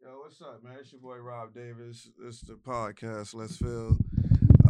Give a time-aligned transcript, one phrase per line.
[0.00, 0.76] Yo, what's up, man?
[0.80, 2.08] It's your boy Rob Davis.
[2.18, 3.34] This is the podcast.
[3.34, 3.96] Let's fail.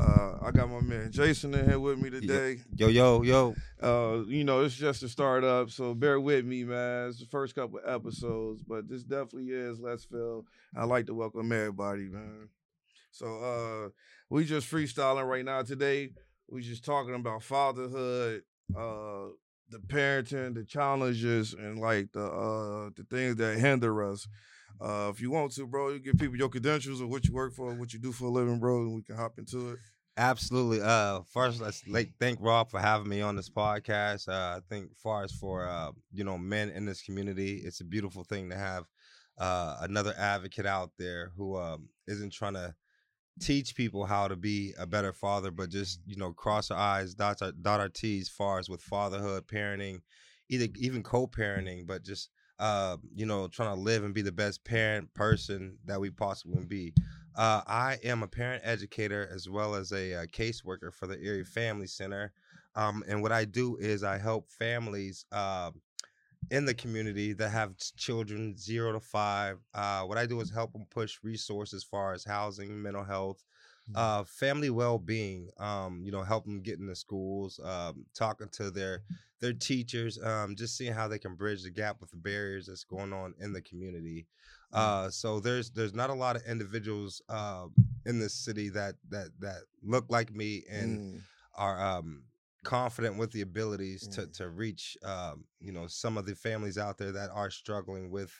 [0.00, 2.60] Uh, I got my man Jason in here with me today.
[2.74, 3.54] Yo, yo, yo.
[3.82, 7.08] Uh, you know, it's just a startup, so bear with me, man.
[7.08, 10.46] It's the first couple episodes, but this definitely is Let's Fail.
[10.74, 12.48] I like to welcome everybody, man.
[13.10, 13.88] So uh
[14.30, 16.10] we just freestyling right now today.
[16.48, 19.26] We just talking about fatherhood, uh
[19.70, 24.26] the parenting, the challenges, and like the uh the things that hinder us.
[24.80, 27.52] Uh, if you want to, bro, you give people your credentials or what you work
[27.52, 29.78] for, what you do for a living, bro, and we can hop into it.
[30.16, 30.80] Absolutely.
[30.82, 34.28] Uh, first, let's like thank Rob for having me on this podcast.
[34.28, 37.84] Uh, I think, far as for uh, you know, men in this community, it's a
[37.84, 38.84] beautiful thing to have
[39.38, 42.74] uh, another advocate out there who um, isn't trying to
[43.40, 47.14] teach people how to be a better father, but just you know, cross our eyes,
[47.14, 50.00] dot our, dot our T's, far as with fatherhood, parenting,
[50.48, 54.64] either even co-parenting, but just uh, you know, trying to live and be the best
[54.64, 56.92] parent person that we possibly can be.
[57.36, 61.44] Uh, I am a parent educator as well as a, a caseworker for the Erie
[61.44, 62.32] Family Center.
[62.74, 65.70] Um, and what I do is I help families uh,
[66.50, 69.58] in the community that have children zero to five.
[69.74, 73.44] Uh, what I do is help them push resources as far as housing, mental health,
[73.90, 73.96] mm-hmm.
[73.96, 75.48] uh, family well-being.
[75.58, 79.02] Um, you know, help them get into schools, um, talking to their
[79.40, 82.84] their teachers, um, just seeing how they can bridge the gap with the barriers that's
[82.84, 84.26] going on in the community.
[84.74, 85.06] Mm-hmm.
[85.06, 87.66] Uh, so there's there's not a lot of individuals uh,
[88.06, 91.20] in this city that that that look like me and mm.
[91.54, 92.22] are um,
[92.64, 94.14] confident with the abilities mm.
[94.14, 98.10] to to reach um, you know some of the families out there that are struggling
[98.10, 98.32] with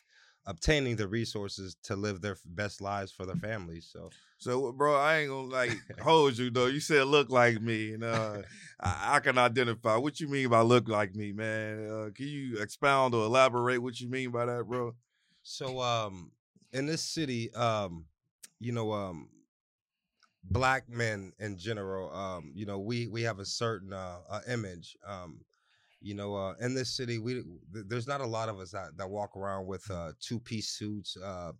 [0.49, 3.89] obtaining the resources to live their best lives for their families.
[3.93, 6.67] So, so bro, I ain't gonna like hold you though.
[6.67, 8.39] You said look like me, and uh,
[8.81, 9.97] I, I, can identify.
[9.97, 11.87] What you mean by look like me, man?
[11.87, 14.95] Uh, can you expound or elaborate what you mean by that, bro?
[15.43, 16.33] So, um,
[16.73, 18.07] in this city, um,
[18.59, 19.29] you know, um,
[20.45, 24.97] black men in general, um, you know, we we have a certain uh, uh image.
[25.07, 25.41] Um,
[26.01, 27.43] you know, uh, in this city, we
[27.73, 31.17] there's not a lot of us that, that walk around with uh, two piece suits.
[31.17, 31.53] Uh,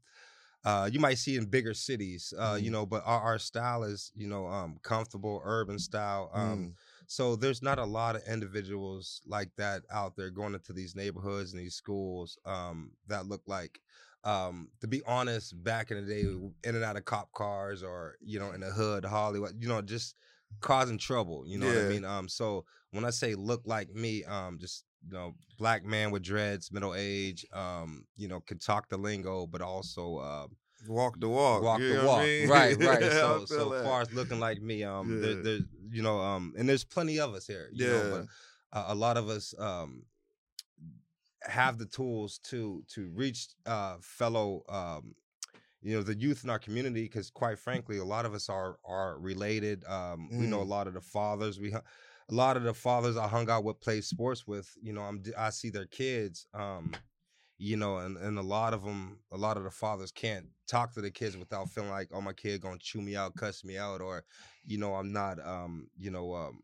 [0.65, 2.63] uh, you might see in bigger cities, uh, mm.
[2.63, 6.31] you know, but our, our style is, you know, um, comfortable urban style.
[6.35, 6.73] Um, mm.
[7.07, 11.53] So there's not a lot of individuals like that out there going into these neighborhoods
[11.53, 13.81] and these schools um, that look like.
[14.25, 18.17] Um, to be honest, back in the day, in and out of cop cars or
[18.21, 20.17] you know in the hood, Hollywood, you know, just
[20.61, 21.45] causing trouble.
[21.47, 21.75] You know yeah.
[21.75, 22.05] what I mean?
[22.05, 26.23] Um, so when I say look like me, um, just you know, black man with
[26.23, 30.47] dreads, middle age, um, you know, could talk the lingo, but also uh,
[30.89, 32.21] walk the walk, walk the walk.
[32.21, 32.49] I mean?
[32.49, 33.03] Right, right.
[33.03, 33.85] so, so that.
[33.85, 35.27] far as looking like me, um, yeah.
[35.27, 37.71] there, there's you know, um, and there's plenty of us here.
[37.73, 38.27] yeah, know,
[38.73, 40.03] but uh, a lot of us um
[41.43, 45.15] have the tools to to reach uh fellow um
[45.81, 48.79] you know the youth in our community because quite frankly a lot of us are
[48.85, 50.41] are related um mm.
[50.41, 50.69] we know a mm.
[50.69, 51.83] lot of the fathers we a
[52.31, 55.51] lot of the fathers i hung out with play sports with you know i'm i
[55.51, 56.93] see their kids um
[57.59, 60.93] you know and and a lot of them a lot of the fathers can't talk
[60.93, 63.77] to the kids without feeling like oh my kid gonna chew me out cuss me
[63.77, 64.25] out or
[64.65, 66.61] you know i'm not um you know um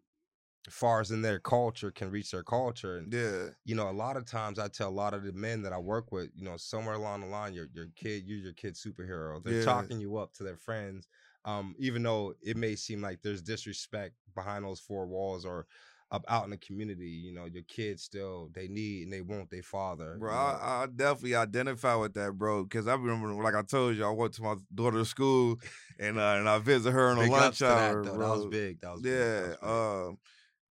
[0.71, 4.17] far as in their culture can reach their culture and yeah you know a lot
[4.17, 6.57] of times i tell a lot of the men that i work with you know
[6.57, 9.65] somewhere along the line your your kid you're your kid superhero they're yeah.
[9.65, 11.07] talking you up to their friends
[11.45, 15.67] um even though it may seem like there's disrespect behind those four walls or
[16.11, 19.51] up out in the community you know your kids still they need and they want
[19.51, 23.63] their father bro I, I, definitely identify with that bro because i remember like i
[23.63, 25.59] told you i went to my daughter's school
[25.99, 28.93] and uh, and i visit her in a lunch hour that, that, was big that
[28.93, 29.51] was yeah big.
[29.51, 30.17] That was uh,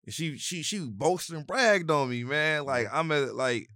[0.07, 2.65] she she she boasted and bragged on me, man.
[2.65, 3.69] Like I'm at like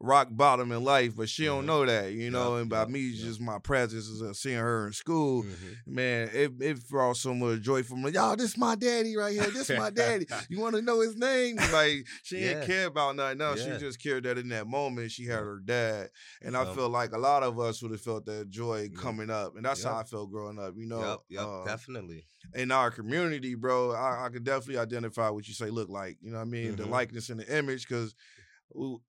[0.00, 2.54] rock bottom in life, but she don't know that, you know.
[2.54, 3.24] Yep, and by yep, me, yep.
[3.24, 5.94] just my presence is seeing her in school, mm-hmm.
[5.94, 8.10] man, it, it brought so much joy for me.
[8.10, 9.50] Y'all, this my daddy right here.
[9.50, 10.26] This my daddy.
[10.48, 11.56] you want to know his name?
[11.72, 12.54] Like she yeah.
[12.54, 13.64] didn't care about nothing else.
[13.64, 13.74] Yeah.
[13.74, 16.08] She just cared that in that moment she had her dad,
[16.42, 19.56] and I feel like a lot of us would have felt that joy coming up,
[19.56, 20.74] and that's how I felt growing up.
[20.76, 22.26] You know, yep, yep, uh, definitely.
[22.54, 26.16] In our community, bro, I, I could definitely identify what you say look like.
[26.22, 26.72] You know what I mean?
[26.72, 26.82] Mm-hmm.
[26.82, 28.14] The likeness and the image, because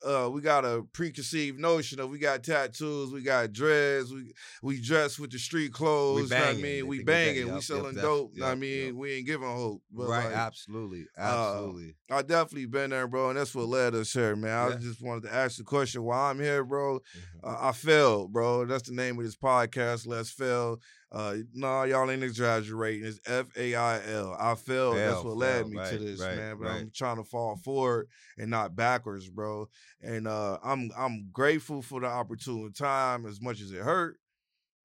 [0.06, 4.82] uh, we got a preconceived notion of we got tattoos, we got dreads, we we
[4.82, 6.30] dress with the street clothes.
[6.30, 8.32] Banging, I mean, we banging, yep, we selling yep, dope.
[8.36, 9.82] Yep, I mean, we ain't giving hope.
[9.94, 11.96] right, like, absolutely, absolutely.
[12.10, 14.72] Uh, I definitely been there, bro, and that's what led us here, man.
[14.72, 17.00] I just wanted to ask the question why I'm here, bro.
[17.00, 17.50] Mm-hmm.
[17.50, 18.66] Uh, I failed, bro.
[18.66, 20.08] That's the name of this podcast.
[20.08, 20.80] Let's fail.
[21.12, 23.06] Uh, no, y'all ain't exaggerating.
[23.06, 24.38] It's F A I L.
[24.40, 24.96] I failed.
[24.96, 26.58] That's what led me right, to this, right, man.
[26.58, 26.76] But right.
[26.78, 29.68] I'm trying to fall forward and not backwards, bro.
[30.02, 34.21] And uh, I'm I'm grateful for the opportune time as much as it hurt.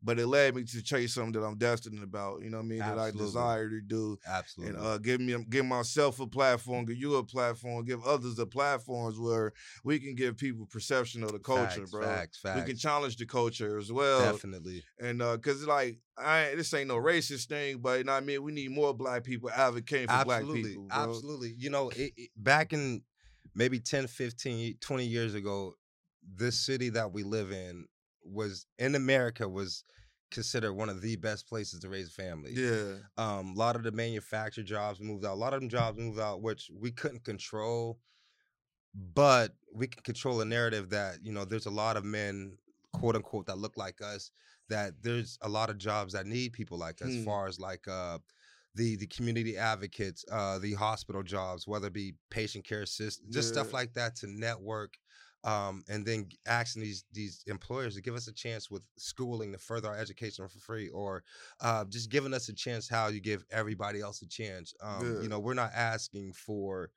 [0.03, 2.43] But it led me to chase something that I'm destined about.
[2.43, 2.79] You know what I mean?
[2.81, 4.77] That I desire to do, Absolutely.
[4.77, 8.47] and uh, give me give myself a platform, give you a platform, give others a
[8.47, 9.53] platforms where
[9.85, 12.03] we can give people perception of the culture, facts, bro.
[12.03, 12.61] Facts, facts.
[12.61, 14.33] We can challenge the culture as well.
[14.33, 14.83] Definitely.
[15.01, 18.27] And uh, cause like I this ain't no racist thing, but you know what I
[18.27, 20.85] mean, we need more black people advocating for black absolutely people.
[20.85, 21.03] Bro.
[21.11, 23.03] absolutely you know it, it- back in
[23.55, 25.75] maybe 10 15 20 years ago
[26.35, 27.87] this city that we live in
[28.27, 29.85] was in america was
[30.31, 33.09] considered one of the best places to raise a family Yeah.
[33.19, 36.21] um, a lot of the manufactured jobs moved out a lot of them jobs moved
[36.21, 38.01] out which we couldn't control
[38.95, 42.57] but we can control a narrative that you know there's a lot of men
[42.93, 44.31] quote unquote that look like us
[44.69, 47.19] that there's a lot of jobs that need people like us Hmm.
[47.19, 48.19] as far as like uh
[48.75, 53.49] the the community advocates uh the hospital jobs whether it be patient care assist just
[53.49, 54.95] stuff like that to network
[55.47, 59.59] um, and then asking these these employers to give us a chance with schooling to
[59.59, 61.23] further our education for free, or
[61.61, 64.75] uh, just giving us a chance how you give everybody else a chance.
[64.83, 65.23] Um, Yeah.
[65.23, 66.91] You know, we're not asking for,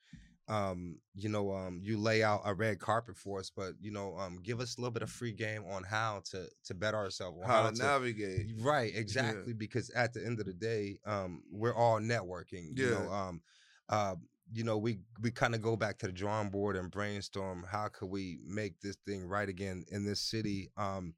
[0.48, 4.18] um, you know, um, you lay out a red carpet for us, but you know,
[4.18, 7.38] um, give us a little bit of free game on how to to better ourselves,
[7.44, 8.48] on How to navigate.
[8.60, 9.54] Right, exactly.
[9.54, 12.76] Because at the end of the day, um, we're all networking.
[12.76, 13.42] You know, um,
[13.90, 14.16] uh,
[14.52, 17.88] you know, we we kind of go back to the drawing board and brainstorm how
[17.88, 20.70] could we make this thing right again in this city.
[20.78, 21.14] Um,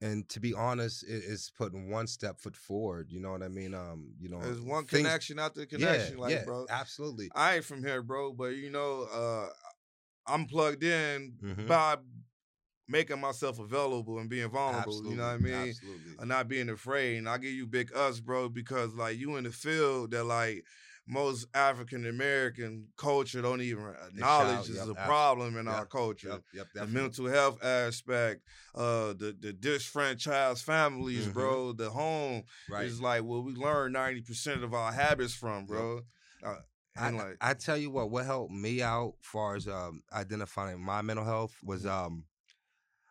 [0.00, 3.10] and to be honest, it, it's putting one step foot forward.
[3.10, 3.72] You know what I mean?
[3.72, 6.66] Um, you know, There's one things- connection after connection, yeah, like yeah, bro.
[6.68, 7.30] absolutely.
[7.34, 9.48] I ain't from here, bro, but you know, uh,
[10.26, 11.66] I'm plugged in Mhm.
[11.68, 11.96] by
[12.88, 15.04] making myself available and being vulnerable.
[15.08, 15.54] You know what I mean?
[15.54, 16.16] Absolutely.
[16.18, 17.16] and not being afraid.
[17.18, 20.64] And I give you big us, bro, because like you in the field that like
[21.12, 26.40] most African American culture don't even acknowledge is yep, a problem in yep, our culture.
[26.54, 28.42] Yep, The mental health aspect,
[28.74, 31.34] uh, the the disfranchised families, Mhm.
[31.34, 31.72] bro.
[31.72, 32.86] The home right.
[32.86, 36.00] is like where we learn ninety percent of our habits from, bro.
[36.44, 36.56] Uh,
[36.96, 41.00] I, like, I tell you what, what helped me out far as um, identifying my
[41.02, 41.88] mental health was Mm-hmm.
[42.04, 42.24] um,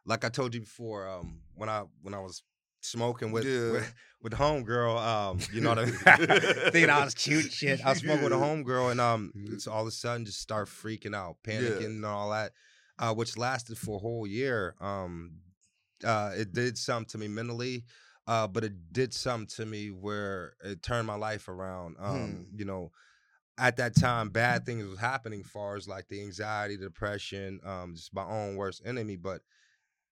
[0.05, 2.43] like I told you before, um, when I when I was
[2.81, 3.71] smoking with Yeah.
[3.71, 5.93] with, with the homegirl, um, you know what I mean?
[6.71, 7.79] Thinking I was cute shit.
[7.85, 8.41] I was smoking with a Yeah.
[8.41, 9.53] homegirl and um Mhm.
[9.53, 11.59] it's all of a sudden just start freaking out, Yeah.
[11.59, 12.53] panicking and all that.
[12.99, 14.75] Uh, which lasted for a whole year.
[14.81, 15.41] Um
[16.03, 17.85] uh it did something to me mentally.
[18.27, 21.95] Uh, but it did something to me where it turned my life around.
[21.99, 22.57] Um, Hmm.
[22.57, 22.91] you know,
[23.57, 27.93] at that time bad things was happening far as like the anxiety the depression um
[27.95, 29.41] just my own worst enemy but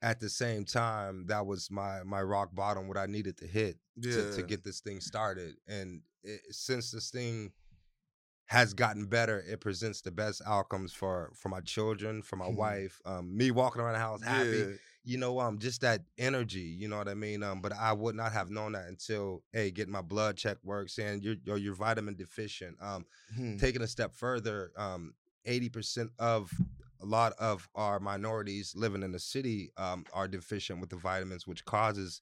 [0.01, 3.77] at the same time that was my my rock bottom what i needed to hit
[4.01, 7.51] to, to get this thing started and it, since this thing
[8.45, 12.99] has gotten better it presents the best outcomes for for my children for my wife
[13.05, 14.65] um me walking around the house happy yeah,
[15.05, 17.41] you know, um, just that energy, you know what I mean?
[17.41, 20.89] Um, but I would not have known that until, hey, getting my blood check work,
[20.89, 22.75] saying you're you're, you're vitamin deficient.
[22.81, 23.55] Um, Hmm.
[23.57, 25.13] taking a step further, um,
[25.45, 26.51] eighty percent of
[27.01, 31.47] a lot of our minorities living in the city um, are deficient with the vitamins,
[31.47, 32.21] which causes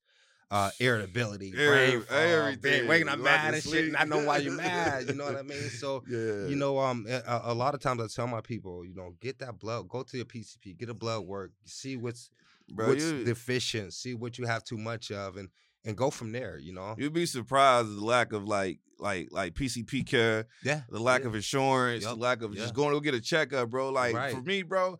[0.49, 2.87] uh, irritability, brain fog, everything.
[2.87, 5.07] waking up mad and shit, and I know why you're mad.
[5.07, 5.69] You know what I mean?
[5.69, 8.95] So yeah, you know, um, a, a lot of times I tell my people, you
[8.95, 12.29] know, get that blood, go to your PCP, get a blood work, see what's
[12.69, 15.49] bro, what's you, deficient, see what you have too much of, and
[15.85, 16.57] and go from there.
[16.57, 20.81] You know, you'd be surprised at the lack of like like like PCP care, yeah,
[20.89, 21.27] the lack yeah.
[21.27, 22.61] of insurance, Yup, the lack of yeah.
[22.61, 23.89] just going to go get a checkup, bro.
[23.89, 24.97] Like for me, bro,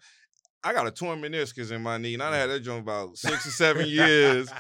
[0.64, 3.46] I got a torn meniscus in my knee, and I had that joint about six
[3.48, 4.50] or seven years.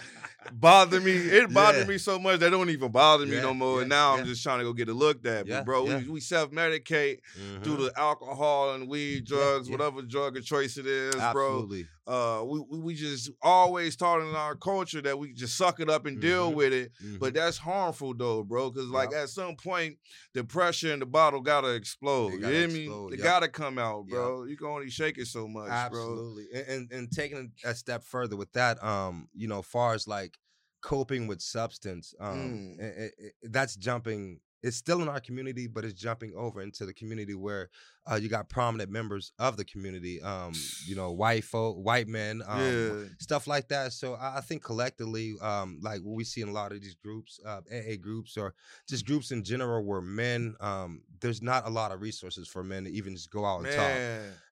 [0.53, 1.11] Bother me.
[1.11, 1.87] It bothered Yeah.
[1.87, 3.77] me so much that don't even bother me Yeah, no more.
[3.77, 5.45] yeah, and now I'm just trying to go get it looked at.
[5.47, 7.17] But bro, we, we self medicate
[7.63, 7.79] through Mhm.
[7.79, 12.59] the alcohol and weed, drugs, whatever drug of choice it is, bro absolutely, uh we,
[12.79, 16.51] we just always taught in our culture that we just suck it up and deal
[16.51, 16.55] Mhm.
[16.55, 17.35] with it but Mhm.
[17.35, 19.23] that's harmful though bro because like Yup.
[19.23, 19.97] at some point
[20.33, 23.49] the pressure in the bottle gotta explode It you gotta hear me explode, it gotta
[23.49, 27.11] come out bro you can only shake it so much bro absolutely, and, and and
[27.11, 30.37] taking a step further with that, um, you know, far as like
[30.81, 32.81] coping with substance, um, Mm.
[32.81, 34.39] i- i- i- that's jumping.
[34.63, 37.69] It's still in our community, but it's jumping over into the community where
[38.09, 40.21] uh, you got prominent members of the community.
[40.21, 40.53] Um,
[40.85, 43.93] you know, white folk, white men, um, yeah stuff like that.
[43.93, 46.95] So I, I think collectively, um, like what we see in a lot of these
[46.95, 48.53] groups, uh, AA groups, or
[48.87, 52.85] just groups in general, where men, um, there's not a lot of resources for men
[52.85, 53.89] to even just go out and talk.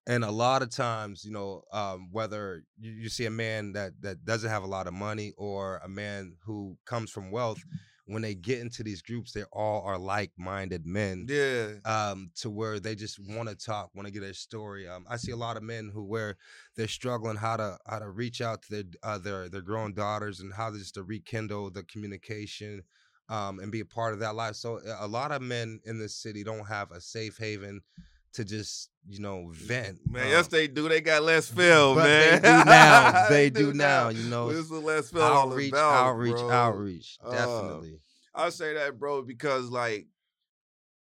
[0.07, 3.93] And a lot of times, you know, um, whether you, you see a man that
[4.01, 7.63] that doesn't have a lot of money or a man who comes from wealth,
[8.05, 11.25] when they get into these groups, they all are like-minded men.
[11.27, 11.73] Yeah.
[11.85, 14.87] Um, to where they just want to talk, want to get their story.
[14.87, 16.37] Um, I see a lot of men who where
[16.75, 20.39] they're struggling how to how to reach out to their uh, their their grown daughters
[20.39, 22.83] and how to just to rekindle the communication
[23.29, 24.55] um, and be a part of that life.
[24.55, 27.81] So a lot of men in this city don't have a safe haven
[28.35, 29.99] to just you know vent.
[30.09, 30.87] Man, um, yes, they do.
[30.89, 32.41] They got less film, man.
[32.41, 33.27] they do now.
[33.29, 34.09] They do now.
[34.09, 35.21] You know, This is Let's Fail.
[35.21, 36.49] outreach, about, outreach, bro.
[36.49, 37.17] outreach.
[37.23, 37.99] Uh, Definitely.
[38.33, 40.07] I say that, bro, because like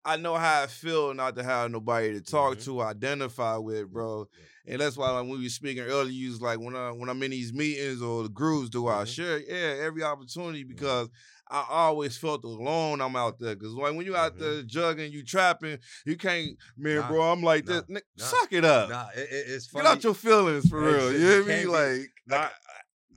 [0.07, 2.65] I know how I feel not to have nobody to talk Mhm.
[2.65, 4.29] to, identify with, bro.
[4.67, 7.09] And that's why like, when we were speaking earlier, you was like when I when
[7.09, 9.07] I'm in these meetings or the groups, do I Mhm.
[9.09, 9.39] share?
[9.41, 11.09] Yeah, every opportunity because
[11.51, 13.01] I always felt alone.
[13.01, 14.41] I'm out there because like when you out Mhm.
[14.41, 17.33] there jugging, you trapping, you can't, man, Nah, bro.
[17.33, 17.85] I'm like nah, this.
[17.89, 18.89] Nah, suck it up.
[18.91, 21.13] Nah, it, it- it's Get out your feelings for real.
[21.13, 21.61] you hear me?
[21.63, 22.51] be- Like, like-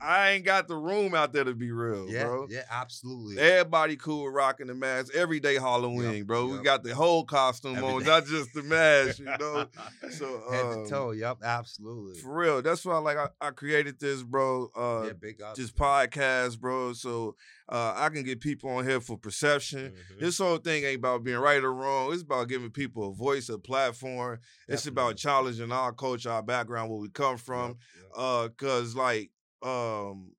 [0.00, 2.46] I, ain't got the room out there to be real, yeah, bro.
[2.50, 3.38] yeah, absolutely.
[3.38, 6.46] Everybody cool with rocking the mask every day Halloween, bro.
[6.46, 8.06] We got the whole costume Every on, day.
[8.06, 9.66] not just the mask, you know.
[10.10, 11.10] So head um, to toe.
[11.12, 12.20] Yep, absolutely.
[12.20, 14.70] For real, that's why like I, I created this, bro.
[14.76, 15.54] Uh, yeah, big up.
[15.54, 16.92] this podcast, bro.
[16.92, 17.36] So
[17.68, 19.92] uh, I can get people on here for perception.
[19.92, 20.20] Mhm.
[20.20, 22.12] This whole thing ain't about being right or wrong.
[22.12, 24.38] It's about giving people a voice, a platform.
[24.68, 27.68] It's about challenging our culture, our background, where we come from.
[27.68, 28.10] Yep, yep.
[28.16, 29.30] Uh, cause like
[29.62, 30.32] um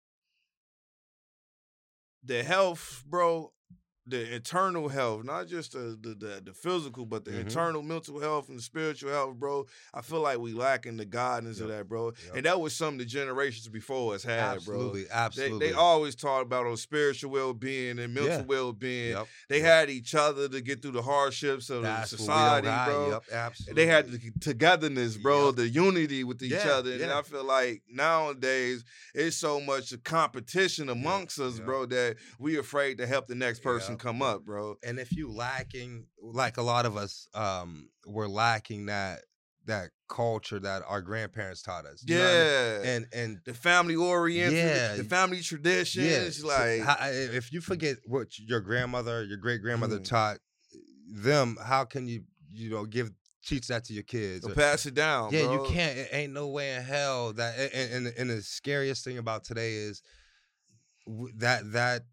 [2.23, 3.51] the health, bro,
[4.09, 7.41] the internal health, not just the the the, the physical, but the Mhm.
[7.41, 9.65] internal mental health and the spiritual health, bro.
[9.93, 12.13] I feel like we lacking the guidance of that, bro.
[12.27, 12.35] Yep.
[12.35, 15.09] And that was something the generations before us had, absolutely, bro.
[15.09, 15.67] They, absolutely.
[15.67, 18.41] they always talked about on spiritual well being and mental Yeah.
[18.43, 19.11] well being.
[19.11, 19.65] Yep, They yep.
[19.65, 22.91] had each other to get through the hardships of That's the what we don't society,
[22.91, 23.09] bro.
[23.11, 23.73] Yep, absolutely.
[23.85, 25.55] They had the togetherness, bro, Yep.
[25.55, 26.91] the unity with each Yeah, other.
[26.91, 27.17] And yeah.
[27.17, 33.07] I feel like nowadays it's so much competition amongst us, bro, that we afraid to
[33.07, 34.75] help the next person come up, bro.
[34.83, 39.19] and if you lacking like a lot of us um, we're lacking that
[39.65, 42.33] that culture that our grandparents taught us you know I mean?
[42.85, 42.91] Yeah.
[42.91, 44.95] and and the family oriented, Yeah.
[44.95, 49.61] the family traditions, yeah so like how- if you forget what your grandmother your great
[49.61, 50.05] grandmother Mhm.
[50.05, 50.37] taught
[51.11, 53.11] them how can you you know give
[53.45, 55.31] teach that to your kids or- pass it down.
[55.31, 55.53] yeah bro.
[55.65, 59.17] you can't it ain't no way in hell that and, and, and the scariest thing
[59.19, 60.01] about today is
[61.37, 62.03] that that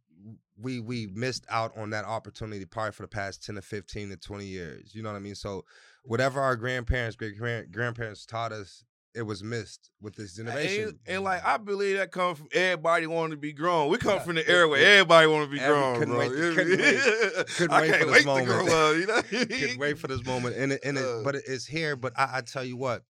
[0.61, 4.17] we we missed out on that opportunity probably for the past 10 to 15 to
[4.17, 5.65] 20 years you know what i mean so
[6.05, 8.85] whatever our grandparents great grandparents taught us
[9.15, 13.07] it was missed with this generation And, and, like I believe that comes from everybody
[13.07, 13.89] wanting to be grown.
[13.91, 14.87] We come Yeah, from the era where yeah.
[14.89, 16.19] everybody want to be Every- grown, couldn't bro.
[16.19, 18.47] wait- couldn't wait- couldn't I wait can't for this wait to moment.
[18.47, 18.97] grow up.
[18.97, 21.23] You know, couldn't wait for this moment and it, and it, Uh.
[21.25, 23.05] but it's here but I, I tell you what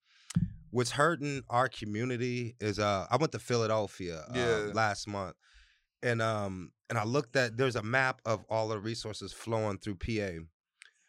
[0.70, 4.70] what's hurting our community is uh i went to philadelphia uh, Yeah.
[4.74, 5.34] last month
[6.08, 9.96] and um and i looked at there's a map of all the resources flowing through
[9.96, 10.28] pa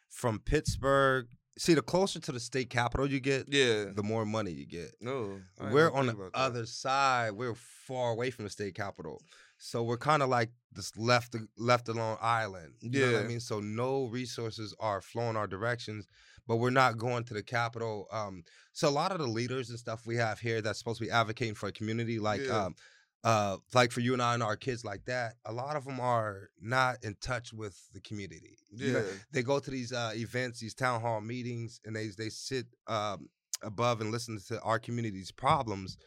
[0.09, 1.27] from pittsburgh
[1.57, 3.85] see the closer to the state capital you get Yeah.
[3.95, 6.39] the more money you get No, I we're on the about that.
[6.39, 7.31] other side.
[7.31, 9.21] We're far away from the state capital,
[9.57, 12.73] so we're kind of like this left left alone island.
[12.81, 13.39] You know what I mean?
[13.39, 16.05] So no resources are flowing our directions,
[16.47, 18.07] but we're not going to the capital.
[18.11, 21.05] Um, so a lot of the leaders and stuff we have here that's supposed to
[21.05, 22.65] be advocating for a community, like Yeah.
[22.65, 22.75] um,
[23.23, 25.33] uh, like for you and I and our kids like that.
[25.45, 28.57] A lot of them are not in touch with the community.
[28.71, 29.05] You know, Yeah.
[29.31, 33.29] they go to these uh, events, these town hall meetings, and they they sit um,
[33.63, 35.97] above and listen to our community's problems.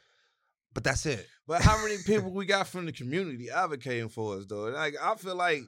[0.72, 1.26] But that's it.
[1.48, 4.68] But how many people we got from the community advocating for us though?
[4.68, 5.62] Like I feel like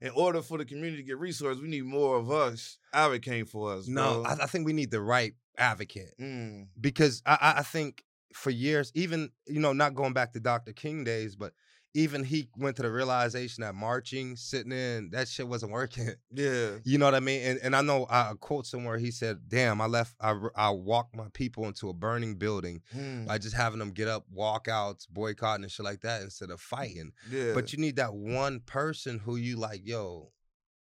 [0.00, 3.72] in order for the community to get resources, we need more of us advocating for
[3.74, 3.86] us.
[3.86, 4.24] No.
[4.24, 6.66] I, I think we need the right advocate Mm.
[6.80, 10.72] because I- I think for years, even you know, not going back to Dr.
[10.72, 11.52] King days, but
[11.92, 16.10] even he went to the realization that marching, sitting in, that shit wasn't working.
[16.32, 16.76] Yeah.
[16.84, 17.42] You know what I mean?
[17.42, 20.14] And and I know I quote somewhere he said, "Damn, I left.
[20.20, 23.26] I I walked my people into a burning building Mm.
[23.26, 27.10] by just having them get up, walkouts, boycotting and shit like that instead of fighting."
[27.28, 27.52] Yeah.
[27.54, 30.30] But you need that one person who you like, yo,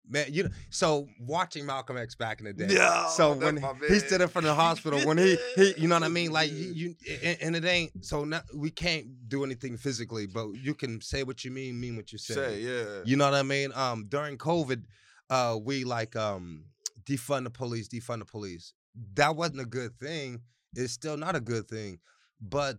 [0.09, 0.27] man.
[0.29, 2.73] You know, so watching Malcolm X back in the day.
[2.73, 5.95] Yeah, so when he stood in front of the hospital, when he he, you know
[5.95, 8.05] what I mean, like you, you and, and it ain't.
[8.05, 11.95] So now we can't do anything physically, but you can say what you mean, mean
[11.95, 12.33] what you say.
[12.33, 13.01] say, yeah.
[13.05, 13.71] You know what I mean?
[13.73, 14.83] Um, during COVID,
[15.29, 16.65] uh, we like um
[17.05, 18.73] defund the police, defund the police.
[19.15, 20.41] That wasn't a good thing.
[20.75, 21.99] It's still not a good thing.
[22.41, 22.77] But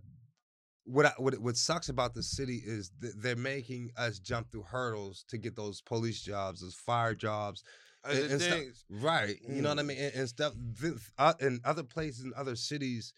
[0.86, 4.62] what I, what what sucks about the city is th- they're making us jump through
[4.62, 7.62] hurdles to get those police jobs, those fire jobs,
[8.04, 9.36] And and- stuff- right?
[9.48, 9.86] You know what I Mm.
[9.86, 9.98] mean?
[9.98, 13.12] And, and stuff th- uh, in other places, in other cities,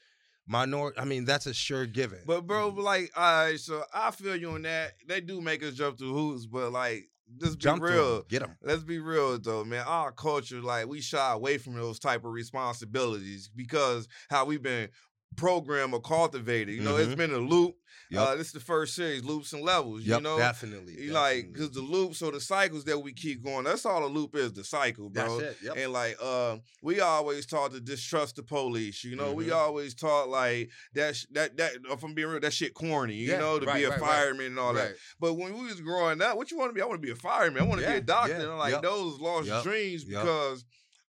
[0.46, 0.98] minority.
[0.98, 2.20] I mean, that's a sure given.
[2.26, 4.94] But bro, like, all right, so I feel you on that.
[5.06, 8.22] They do make us jump through hoops, but like be Jump 'em, real.
[8.22, 8.56] get them.
[8.62, 9.84] Let's be real though, man.
[9.87, 14.88] Our culture, like, we shy away from those type of responsibilities because how we've been
[15.37, 16.75] programmed or cultivated.
[16.75, 17.16] You know, it's Mhm.
[17.16, 17.76] been a loop.
[18.11, 18.20] Yep.
[18.26, 20.02] Uh, this is the first series, loops and levels.
[20.02, 20.99] Yep, you know, definitely.
[20.99, 23.64] You like because the loops or the cycles that we keep going.
[23.64, 24.54] That's all a loop is.
[24.54, 25.40] The cycle, bro.
[25.62, 25.76] Yep.
[25.76, 29.04] And like, uh, we always taught to distrust the police.
[29.04, 29.54] You know, we Mhm.
[29.56, 31.16] always taught like that.
[31.16, 31.73] sh- That that.
[31.90, 33.14] If I'm being real, that shit corny.
[33.16, 34.08] You Yeah, know, to right, be a right, right.
[34.11, 34.97] fireman and all that.
[35.20, 36.80] But when we was growing up, what you want to be?
[36.80, 37.62] I want to be a fireman.
[37.62, 38.32] I want to be a doctor.
[38.32, 40.64] yeah, and like those lost dreams because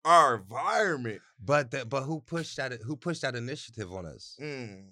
[0.09, 1.21] our environment.
[1.45, 2.73] But the, but who pushed that?
[2.83, 4.37] Who pushed that initiative on us?
[4.43, 4.87] Mm,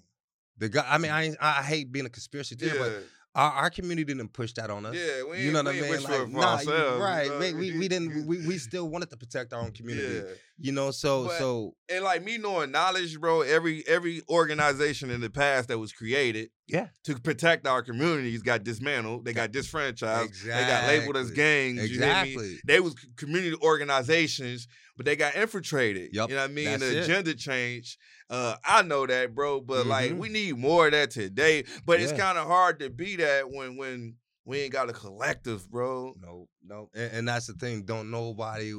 [0.57, 0.85] The guy.
[0.87, 2.95] I mean, I I hate being a conspiracy yeah, theorist,
[3.35, 4.95] but our, our community didn't push that on us.
[4.95, 5.23] yeah.
[5.29, 5.91] We ain't, You know what I mean?
[6.03, 6.97] Like, nah, you- ourselves.
[6.97, 7.39] you right?
[7.39, 8.25] we, we, we didn't.
[8.25, 10.15] We, we still wanted to protect our own community.
[10.27, 10.33] Yeah.
[10.57, 15.21] You know, so But- so and like me knowing knowledge, bro, every every organization in
[15.21, 16.87] the past that was created Yeah.
[17.05, 19.23] to protect our communities got dismantled.
[19.25, 20.43] They got disfranchised.
[20.43, 21.43] They got labeled as Exactly.
[21.75, 21.89] gangs.
[21.91, 22.31] You hear me?
[22.33, 22.57] exactly.
[22.65, 26.13] They was community organizations, but they got infiltrated.
[26.13, 26.65] Yup, You know what I mean?
[26.65, 27.97] that's the agenda change.
[28.29, 29.61] Uh, I know that, bro.
[29.61, 30.17] But like, Mhm.
[30.17, 31.63] we need more of that today.
[31.85, 35.69] But it's kind of hard to be that when when we ain't got a collective,
[35.69, 36.13] bro.
[36.21, 37.83] No, no, and, and that's the thing.
[37.83, 38.73] Don't nobody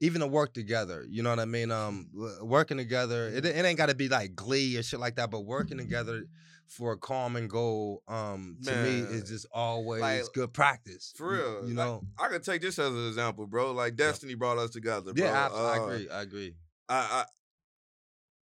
[0.00, 1.04] even to work together.
[1.08, 1.70] You know what I mean?
[1.70, 2.08] Um,
[2.42, 3.28] working together.
[3.28, 5.30] It, it ain't got to be like Glee or shit like that.
[5.30, 6.24] But working together
[6.72, 11.12] for a common goal, um, to me is just always Like, good practice.
[11.16, 12.04] for real, You like, know?
[12.18, 13.72] I could take this as an example, bro.
[13.72, 15.26] Like Destiny brought us together, bro.
[15.26, 16.08] yeah, I, I Uh, agree.
[16.08, 16.54] I agree.
[16.88, 17.24] I, I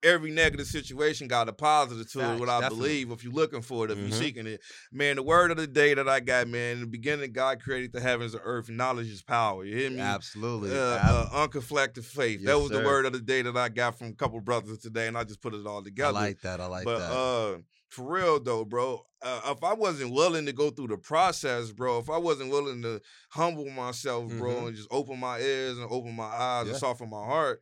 [0.03, 2.39] every negative situation got a positive to it.
[2.39, 2.87] What I definitely.
[2.87, 4.09] believe, if you're looking for it, if Mhm.
[4.09, 4.61] you're seeking it,
[4.91, 5.15] man.
[5.17, 6.77] The word of the day that I got, man.
[6.77, 8.69] In the beginning, God created the heavens and earth.
[8.69, 9.63] Knowledge is power.
[9.63, 9.99] You hear me?
[10.01, 10.71] Absolutely.
[10.71, 12.39] Uh, uh, unconflicted faith.
[12.45, 14.79] that Yes, was the word of the day that I got from a couple brothers
[14.79, 16.13] today, and I just put it all I together.
[16.13, 16.59] like that.
[16.59, 17.11] I like but that.
[17.11, 17.57] uh,
[17.91, 21.99] for real though, bro, uh, if I wasn't willing to go through the process, bro,
[21.99, 24.67] if I wasn't willing to humble myself, bro, Mhm.
[24.69, 26.71] and just open my ears and open my eyes Yeah.
[26.71, 27.61] and soften my heart,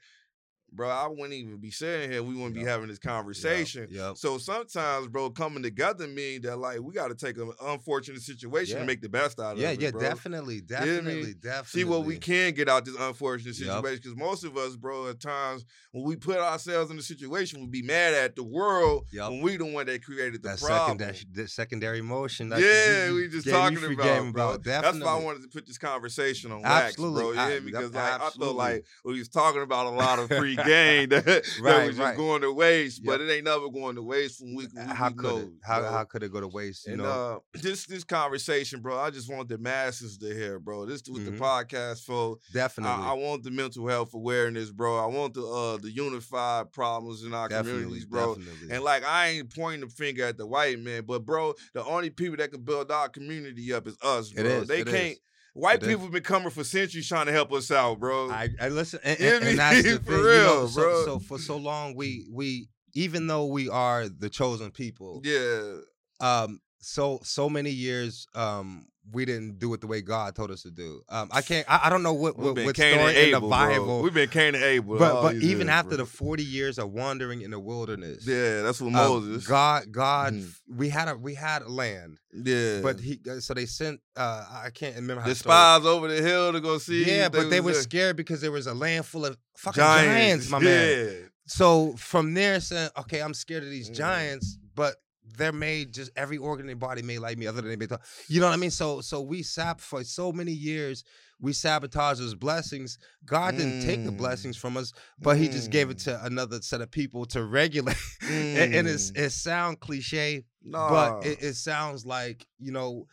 [0.71, 2.21] bro, I wouldn't even be sitting here.
[2.23, 3.87] We wouldn't be having this conversation.
[3.91, 4.17] Yep.
[4.17, 8.73] So sometimes, bro, coming together mean that like we got to take an unfortunate situation
[8.75, 8.79] Yeah.
[8.79, 9.81] and make the best out of Yeah, it.
[9.81, 10.01] yeah, bro.
[10.01, 11.81] definitely, definitely, definitely.
[11.81, 13.99] See what we can get out this unfortunate situation.
[14.01, 17.67] Because most of us, bro, at times when we put ourselves in a situation, we
[17.67, 20.99] be mad at the world when we the one that created the That problem.
[20.99, 22.49] secondary, the secondary motion.
[22.49, 24.49] that yeah, you- we just talking about, game bro.
[24.49, 24.63] about.
[24.63, 27.07] That's why I wanted to put this conversation on wax, bro.
[27.09, 27.35] Absolutely.
[27.35, 30.55] You I- Because like I feel like we was talking about a lot of free
[30.67, 32.17] game that, that was just right.
[32.17, 33.29] going to waste, but Yep.
[33.29, 35.49] it ain't never going to waste when we, we how we could it?
[35.63, 36.85] How how could it go to waste?
[36.87, 40.59] You And know, uh, this this conversation, bro, I just want the masses to hear,
[40.59, 40.85] bro.
[40.85, 41.25] This is what Mhm.
[41.25, 42.37] the podcast for.
[42.53, 44.97] definitely, I, I want the mental health awareness, bro.
[44.97, 48.35] I want the uh the unified problems in our definitely, communities, bro.
[48.35, 48.69] definitely.
[48.75, 52.09] And like I ain't pointing the finger at the white man, but bro, the only
[52.09, 54.43] people that can build our community up is us, bro.
[54.43, 55.11] It is, they can't.
[55.13, 55.19] is.
[55.53, 58.29] White people have been coming for centuries trying to help us out, bro.
[58.29, 61.05] I, I listen, and, and, and that's the For thing, you know, real, so, bro.
[61.05, 65.77] so for so long, we we even though we are the chosen people, yeah,
[66.19, 70.61] um, so so many years, um, we didn't do it the way God told us
[70.63, 71.01] to do.
[71.09, 73.85] Um, I can't, I, I don't know what what, what story in the Abel, Bible,
[73.85, 74.01] bro.
[74.01, 75.97] We've been Cain and Abel, but but even years, after bro.
[75.97, 79.47] the forty years of wandering in the wilderness, yeah, that's what um, Moses.
[79.47, 80.53] God, God, Mhm.
[80.69, 83.99] we had a we had a land, yeah, but he uh, so they sent.
[84.15, 87.03] uh I can't remember how the spies over the hill to go see.
[87.09, 87.81] Yeah, but they were there.
[87.81, 91.25] scared because there was a land full of fucking giants, my man.
[91.51, 93.95] So from there, saying, okay, I'm scared of these Mhm.
[93.95, 94.97] giants, but
[95.39, 97.89] they're made just every organ in their body made like me, other than they made.
[98.27, 98.69] You know what I mean?
[98.71, 101.03] So so we sab for so many years.
[101.41, 102.97] We sabotage those blessings.
[103.25, 104.17] God didn't take the Mm.
[104.17, 106.03] blessings from us, but He just gave it Mm.
[106.03, 107.95] to another set of people to regulate.
[108.21, 109.19] and, and it's Mm.
[109.25, 110.89] it sound cliche, Nah.
[110.89, 113.07] but it, it sounds like you know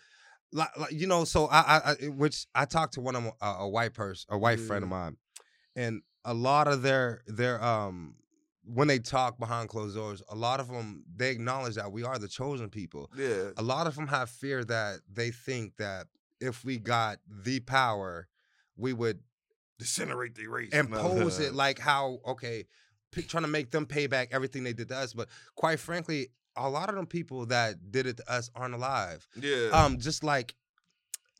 [0.52, 3.94] like, you know so i i, which i talked to one of a, a white
[3.94, 5.16] person a white friend of mine
[5.74, 8.14] and a lot of their their um
[8.66, 12.18] when they talk behind closed doors a lot of them they acknowledge that we are
[12.18, 16.06] the chosen people yeah, a lot of them have fear that they think that
[16.40, 18.28] if we got the power
[18.76, 19.20] we would
[19.78, 20.72] disintegrate the race.
[20.72, 22.64] impose it like how okay
[23.12, 26.28] p- trying to make them pay back everything they did to us but quite frankly
[26.56, 30.24] a lot of them people that did it to us aren't alive yeah, um just
[30.24, 30.54] like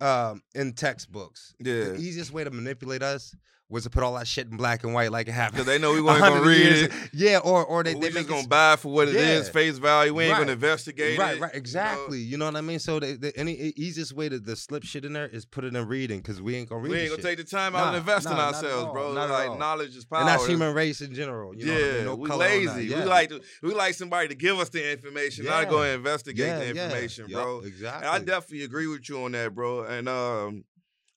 [0.00, 1.84] um in textbooks yeah.
[1.84, 3.34] the easiest way to manipulate us
[3.68, 5.78] was to put all that shit in black and white like it happened Because they
[5.78, 6.92] know we weren't gonna read years- it.
[7.12, 9.52] yeah or or they, they just gonna buy for what it is, Yeah.
[9.52, 10.14] face value.
[10.14, 10.38] We ain't Right.
[10.40, 11.40] gonna investigate right it.
[11.40, 11.58] right you know?
[11.58, 14.84] exactly you know what i mean so the, the any easiest way to, to slip
[14.84, 17.08] shit in there is put it in reading because we ain't gonna read We ain't
[17.10, 17.38] gonna shit.
[17.38, 19.12] take the time out Nah, and invest in nah, not at ourselves, bro.
[19.14, 19.58] not like all.
[19.58, 20.20] knowledge is power.
[20.20, 22.04] and that's human race in general you know what I yeah, mean?
[22.04, 22.56] no we color on that.
[22.74, 22.86] lazy.
[22.86, 22.98] Yeah.
[23.00, 25.94] We like to, we like somebody to give us the information, not to go and
[25.94, 27.60] investigate yeah, the information, bro.
[27.60, 29.82] exactly And I definitely agree with you on that, bro.
[29.82, 30.64] And um,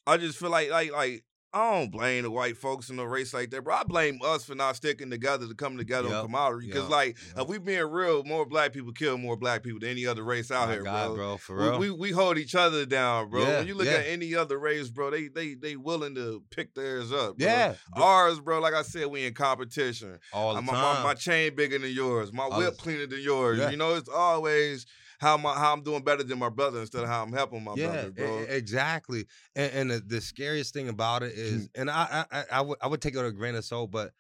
[0.07, 3.33] I just feel like like like I don't blame the white folks in the race
[3.33, 3.73] like that, bro.
[3.73, 6.67] I blame us for not sticking together to come together Yep, on camaraderie.
[6.67, 7.43] Because yep, like yep.
[7.43, 10.51] if we being real, more black people kill more black people than any other race
[10.51, 11.15] out here, God, bro.
[11.15, 11.79] bro, for We- real.
[11.79, 13.41] We, we hold each other down, bro.
[13.41, 13.93] Yeah, when you look yeah.
[13.93, 17.38] at any other race, bro, they they they willing to pick theirs up.
[17.39, 17.47] Bro.
[17.47, 20.19] yeah, bro, Ours, bro, like I said, we in competition.
[20.31, 20.97] all the my, time.
[20.97, 22.31] my, my chain bigger than yours.
[22.31, 23.57] My whip cleaner than yours.
[23.57, 23.71] Yeah.
[23.71, 24.85] You know, it's always
[25.19, 27.73] how my how I'm doing better than my brother instead of how I'm helping my
[27.75, 28.38] yeah, brother, bro.
[28.49, 29.25] exactly.
[29.55, 31.69] And, and the, the scariest thing about it is, mm.
[31.75, 33.91] and I, I, I, I would, I would take it with a grain of salt,
[33.91, 34.12] but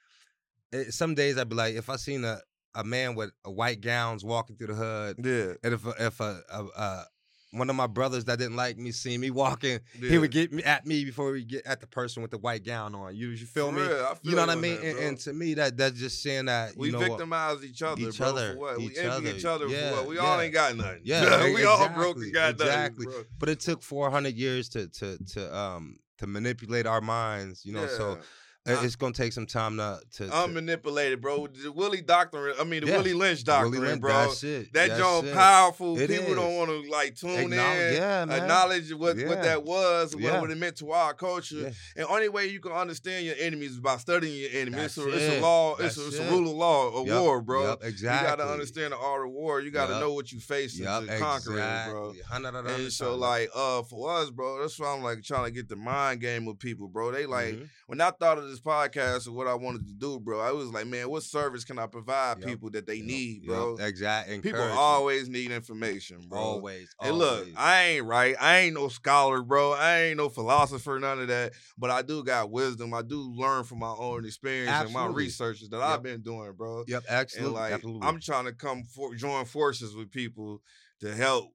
[0.71, 2.39] it, some days I'd be like, if I seen a,
[2.75, 5.53] a man with a white gowns walking through the hood, yeah.
[5.63, 7.05] and if a, if a, a, a
[7.51, 10.09] one of my brothers that didn't like me see me walking, yeah.
[10.09, 12.63] he would get me at me before we get at the person with the white
[12.63, 13.15] gown on.
[13.15, 13.81] You, you feel For me?
[13.81, 14.75] real, I You know what I mean?
[14.75, 18.01] that, and, and to me, that that's just saying that we know victimize each other,
[18.01, 18.27] Each bro.
[18.27, 18.79] other, For what?
[18.79, 19.29] each we envy other.
[19.37, 20.07] each other Yeah, for what?
[20.07, 21.01] We all ain't got nothing.
[21.03, 23.05] Yeah, we all broke exactly, and got exactly.
[23.05, 23.29] nothing, bro.
[23.39, 27.87] But it took 400 years to to to um to manipulate our minds, you know.
[27.87, 28.21] So Yeah.
[28.65, 31.47] It's gonna take some time to to, to unmanipulated, bro.
[31.47, 32.97] The Willie doctrine, I mean the Yeah.
[32.97, 34.11] Willie Lynch doctrine, Willie Lynch, bro.
[34.11, 34.73] That's it.
[34.73, 35.33] that that's joint it.
[35.33, 35.97] powerful.
[35.99, 38.41] It People don't want to like tune Acknowledge- in, yeah, man.
[38.41, 39.27] acknowledge what, Yeah.
[39.27, 40.39] what that was, Yeah.
[40.41, 41.71] what, it meant to our culture.
[41.95, 44.85] And only way you can understand your enemies is by studying your enemies.
[44.85, 45.75] It's a, it's a law.
[45.77, 47.63] It's a, it's a rule of law, a Yup, war, bro.
[47.63, 48.29] yup, exactly.
[48.29, 49.61] You got to understand the art of war.
[49.61, 50.01] You got to Yup.
[50.01, 52.13] know what you facing Yep, to conquer it, bro.
[52.31, 55.75] And so, like, uh, for us, bro, that's why I'm like trying to get the
[55.75, 57.11] mind game with people, bro.
[57.11, 57.69] They like Mhm.
[57.87, 60.39] when I thought of this podcast and what I wanted to do, bro.
[60.39, 63.41] I was like, man, what service can I provide Yep, people that they Yep, need,
[63.43, 63.75] yep, bro?
[63.79, 64.39] Exactly.
[64.41, 66.39] People always need information, bro.
[66.39, 66.87] always.
[67.01, 67.47] And look.
[67.57, 68.35] I ain't right.
[68.39, 69.73] I ain't no scholar, bro.
[69.73, 71.53] I ain't no philosopher, none of that.
[71.77, 72.93] But I do got wisdom.
[72.93, 75.85] I do learn from my own experience and my researches that Yep.
[75.85, 76.83] I've been doing, bro.
[76.87, 77.53] Yep, And absolutely.
[77.59, 78.07] like, absolutely.
[78.07, 80.61] I'm trying to come for join forces with people
[81.01, 81.51] to help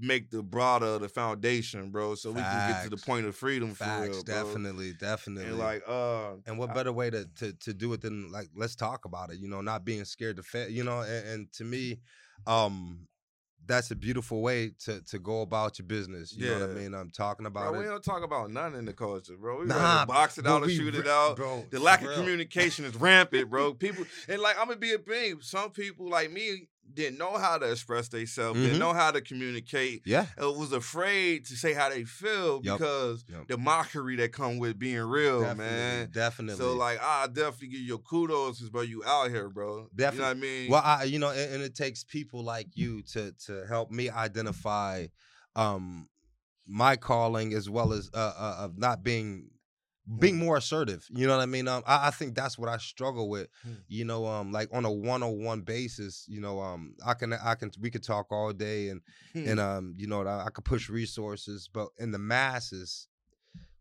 [0.00, 3.70] make the broader the foundation, bro, so we can get to the point of freedom
[3.70, 4.34] for Facts, real, bro.
[4.34, 5.48] definitely, definitely.
[5.50, 8.48] And like, uh, And what I- better way to, to to do it than like
[8.54, 11.52] let's talk about it, you know, not being scared to fail, you know, and, and
[11.54, 11.98] to me,
[12.46, 13.06] um,
[13.66, 16.32] that's a beautiful way to to go about your business.
[16.34, 16.94] You know what I mean?
[16.94, 19.60] I'm talking about bro, we don't talk about none in the culture, bro.
[19.60, 21.36] We Nah, box it out and shoot it out.
[21.36, 21.66] bro.
[21.70, 22.18] The lack of real.
[22.18, 23.74] communication is rampant, bro.
[23.74, 25.38] People and like I'm gonna be a thing.
[25.42, 28.62] Some people like me didn't know how to express themselves, Mhm.
[28.64, 30.02] didn't know how to communicate.
[30.04, 33.46] Yeah, it was afraid to say how they feel Yup, because yup.
[33.48, 36.10] the mockery that come with being real, definitely, man.
[36.12, 36.56] definitely.
[36.58, 39.68] So like, I definitely give you kudos, because bro, you out here, bro.
[39.68, 40.24] You know Definitely.
[40.24, 40.70] what I mean?
[40.70, 44.10] Well, I you know, and, and it takes people like you to to help me
[44.10, 45.06] identify
[45.56, 46.08] um
[46.66, 49.48] my calling as well as uh, uh of not being
[50.18, 50.44] being Mm.
[50.44, 51.06] more assertive.
[51.10, 51.68] You know what I mean?
[51.68, 53.48] Um, I, I think that's what I struggle with.
[53.66, 53.76] Mm.
[53.88, 56.24] You know, um, like on a one on one basis.
[56.28, 59.02] You know, um, I can I can we could talk all day and
[59.34, 59.48] Hmm.
[59.48, 63.08] and um, you know, I, I could push resources, but in the masses,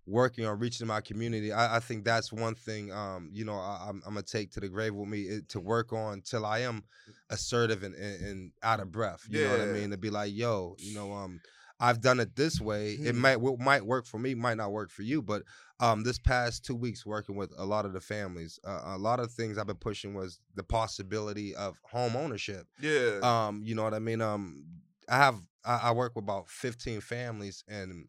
[0.05, 2.91] working on reaching my community, I, I think that's one thing.
[2.91, 5.59] Um, you know, I, I'm, I'm gonna take to the grave with me it, to
[5.59, 6.83] work on till I am
[7.29, 9.25] assertive and, and, and out of breath.
[9.29, 9.91] You know what I mean?
[9.91, 11.41] To be like, yo, you know, um,
[11.79, 12.93] I've done it this way.
[12.93, 13.21] It Hmm.
[13.21, 15.43] might what might work for me, might not work for you, but
[15.79, 19.19] um, this past two weeks working with a lot of the families, uh, a lot
[19.19, 23.19] of things I've been pushing was the possibility of home ownership yeah.
[23.21, 24.63] um you know what i mean um
[25.09, 28.07] i have I, I work with about 15 families and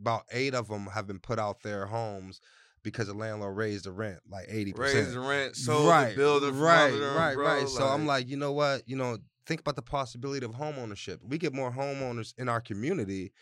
[0.00, 2.40] about eight of them have been put out their homes
[2.82, 6.50] because the landlord raised the rent like 80% Raise the rent, sold right the building
[6.50, 9.76] from right right bro, right so i'm like you know what you know think about
[9.76, 13.32] the possibility of home ownership we get more homeowners in our community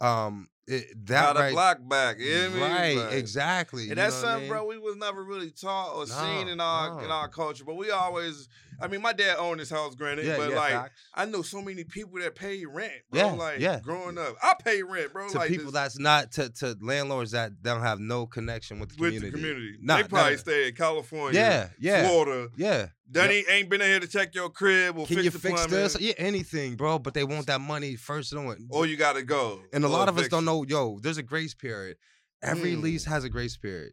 [0.00, 2.18] um it, that got a right block back.
[2.20, 4.58] You right Like- exactly And you that's know what I something, mean?
[4.58, 7.64] bro, we was never really taught or seen in our in our culture.
[7.64, 8.48] But we always,
[8.82, 11.00] I mean, my dad owned his house, granted, yeah, but yeah, like facts.
[11.14, 13.20] I know so many people that pay rent, bro.
[13.20, 13.80] Yeah, like yeah.
[13.80, 15.28] growing up, I pay rent, bro.
[15.28, 18.90] to like people this- that's not to, to landlords that don't have no connection with
[18.90, 19.78] the with community the community.
[19.80, 20.38] Nah, they probably nah.
[20.38, 22.48] stay in California, yeah yeah Florida.
[22.56, 25.38] yeah Danny ain't been in here to check your crib or Can fix you the
[25.38, 26.00] fix this?
[26.00, 26.98] Yeah, anything, bro.
[26.98, 28.32] But they want that money first.
[28.32, 29.60] Don't- Or you gotta go.
[29.72, 30.64] and a lot of us don't know.
[30.66, 31.98] Yo, there's a grace period.
[32.42, 32.82] Every Mm.
[32.82, 33.92] lease has a grace period,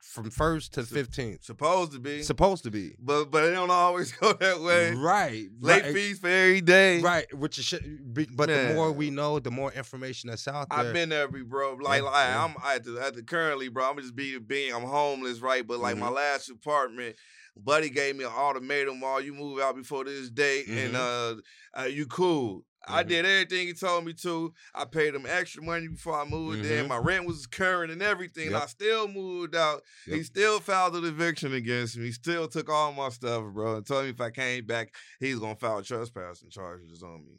[0.00, 1.44] from first to fifteenth.
[1.44, 4.92] Supposed to be, Supposed to be but but it don't always go that way.
[4.94, 5.46] right.
[5.60, 7.00] Late right, fees for every day.
[7.00, 8.12] Right, which is shit.
[8.14, 10.78] be- But the more we know, the more information that's out there.
[10.78, 11.74] I've been every bro.
[11.80, 12.44] Like, like yeah.
[12.44, 13.88] I'm at the, at the currently, bro.
[13.90, 15.66] I'm just being being I'm homeless, right?
[15.66, 16.14] But like my Mm-hmm.
[16.16, 17.16] last apartment,
[17.56, 21.34] buddy gave me an ultimatum: all you move out before this date, and uh,
[21.78, 22.64] uh, you cool.
[22.86, 23.08] I Mhm.
[23.08, 24.54] did everything he told me to.
[24.74, 26.84] I paid him extra money before I moved in.
[26.86, 26.88] Mhm.
[26.88, 28.50] My rent was current and everything.
[28.52, 28.62] Yep.
[28.62, 29.82] I still moved out.
[30.06, 32.06] He still filed an eviction against me.
[32.06, 35.38] He still took all my stuff, bro, and told me if I came back, he's
[35.38, 37.38] gonna file trespassing charges on me.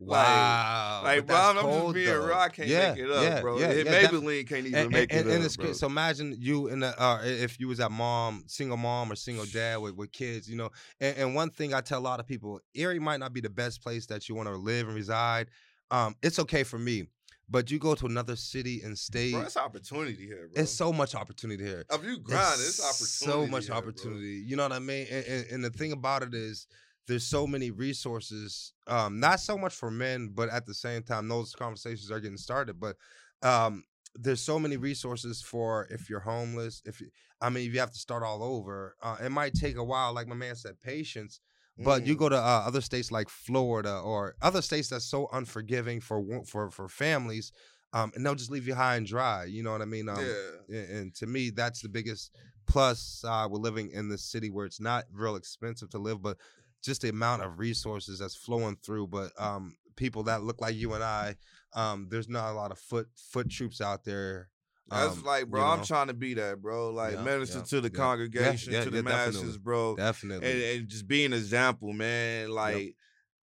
[0.00, 1.00] Wow.
[1.04, 2.26] Like, bro, that's I'm, just being though.
[2.26, 2.34] real.
[2.34, 3.58] I can't Yeah, make it up, yeah, bro.
[3.58, 5.72] yeah, It- yeah, Maybelline can't even and, make and, it and up, it's bro.
[5.72, 9.44] so imagine you in the uh, if you was a mom, single mom or single
[9.46, 10.70] dad with, with kids, you know.
[11.00, 13.50] And, and one thing I tell a lot of people, Erie might not be the
[13.50, 15.48] best place that you want to live and reside.
[15.90, 17.04] Um, it's okay for me,
[17.48, 19.32] but you go to another city and state.
[19.32, 20.62] Bro, it's opportunity here, bro.
[20.62, 21.84] it's so much opportunity here.
[21.90, 23.46] if you grind, There's it's opportunity.
[23.46, 23.78] So much here, bro.
[23.78, 24.42] opportunity.
[24.46, 25.06] You know what I mean?
[25.10, 26.66] And, and, and the thing about it is,
[27.06, 28.72] there's so many resources.
[28.86, 32.36] Um, not so much for men, but at the same time, those conversations are getting
[32.38, 32.80] started.
[32.80, 32.96] But
[33.42, 36.82] um, there's so many resources for if you're homeless.
[36.84, 37.08] If you,
[37.40, 40.12] I mean, if you have to start all over, uh, it might take a while.
[40.14, 41.40] Like my man said, patience.
[41.76, 42.18] But you Mm.
[42.18, 46.70] go to uh, other states like Florida or other states that's so unforgiving for for
[46.70, 47.50] for families,
[47.92, 49.44] um, and they'll just leave you high and dry.
[49.44, 50.08] You know what I mean?
[50.08, 50.24] Um,
[50.68, 50.78] yeah.
[50.78, 52.30] and, and to me that's the biggest
[52.66, 56.38] plus We're living in this city where it's not real expensive to live but
[56.84, 60.92] just the amount of resources that's flowing through but um people that look like you
[60.94, 61.34] and i
[61.74, 64.48] um there's not a lot of foot foot troops out there
[64.90, 66.90] That's um, like, bro, you I'm trying to be that, bro.
[66.90, 67.96] Like, Yeah, minister yeah, to the yeah.
[67.96, 69.58] congregation, to the masses, definitely.
[69.60, 69.96] bro.
[69.96, 72.50] definitely And, and just be an example, man.
[72.50, 72.94] Like,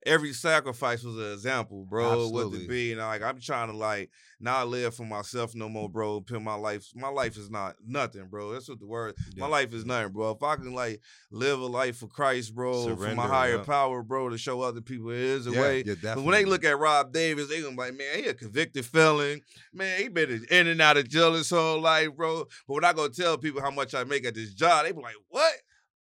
[0.06, 2.28] every sacrifice was an example, bro.
[2.30, 2.60] What Absolutely.
[2.62, 2.92] to be.
[2.92, 4.10] And like, I'm trying to, like,
[4.40, 6.22] not live for myself no more, bro.
[6.22, 8.52] Put my life, my life is not nothing, bro.
[8.52, 10.32] That's what the word, my life is nothing, bro.
[10.32, 13.64] If I can, like, live a life for Christ, bro, for my higher yeah.
[13.64, 15.84] power, bro, to show other people there is a yeah, way.
[15.86, 18.34] yeah, But when they look at Rob Davis, they gonna be like, man, he a
[18.34, 19.42] convicted felon.
[19.74, 22.46] Man, he been in and out of jail his whole life, bro.
[22.68, 25.02] But when I go tell people how much I make at this job, they be
[25.02, 25.54] like, what?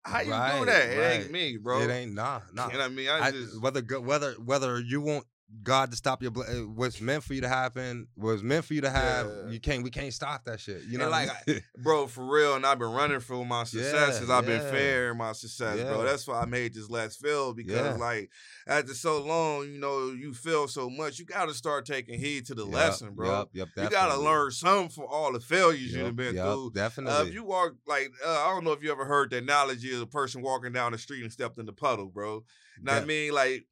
[0.03, 0.89] How you do Right, that?
[0.89, 1.81] It ain't me, bro.
[1.81, 3.09] it ain't nah nah You know what I mean?
[3.09, 5.25] I, I, just whether whether whether you want
[5.63, 8.73] God to stop your bl- uh, what's meant for you to happen was meant for
[8.73, 9.51] you to have Yeah.
[9.51, 12.55] you can't we can't stop that shit you know And I like, bro, for real,
[12.55, 14.29] and I've been running for my successes.
[14.29, 14.71] I've been yeah.
[14.71, 16.03] fair in my success, bro.
[16.03, 18.03] That's why I made this Let's Fail because, Yeah.
[18.05, 18.29] like,
[18.67, 21.19] after so long, you know, you feel so much.
[21.19, 23.39] You got to start taking heed to the Yep, lesson, bro.
[23.39, 26.71] Yep, yep, You got to learn something for all the failures you've been through.
[26.73, 27.13] Definitely.
[27.13, 29.93] Uh, if you walk like uh, I don't know if you ever heard the analogy
[29.93, 32.43] of a person walking down the street and stepped in the puddle, bro.
[32.81, 33.33] Know what I mean?
[33.33, 33.65] Like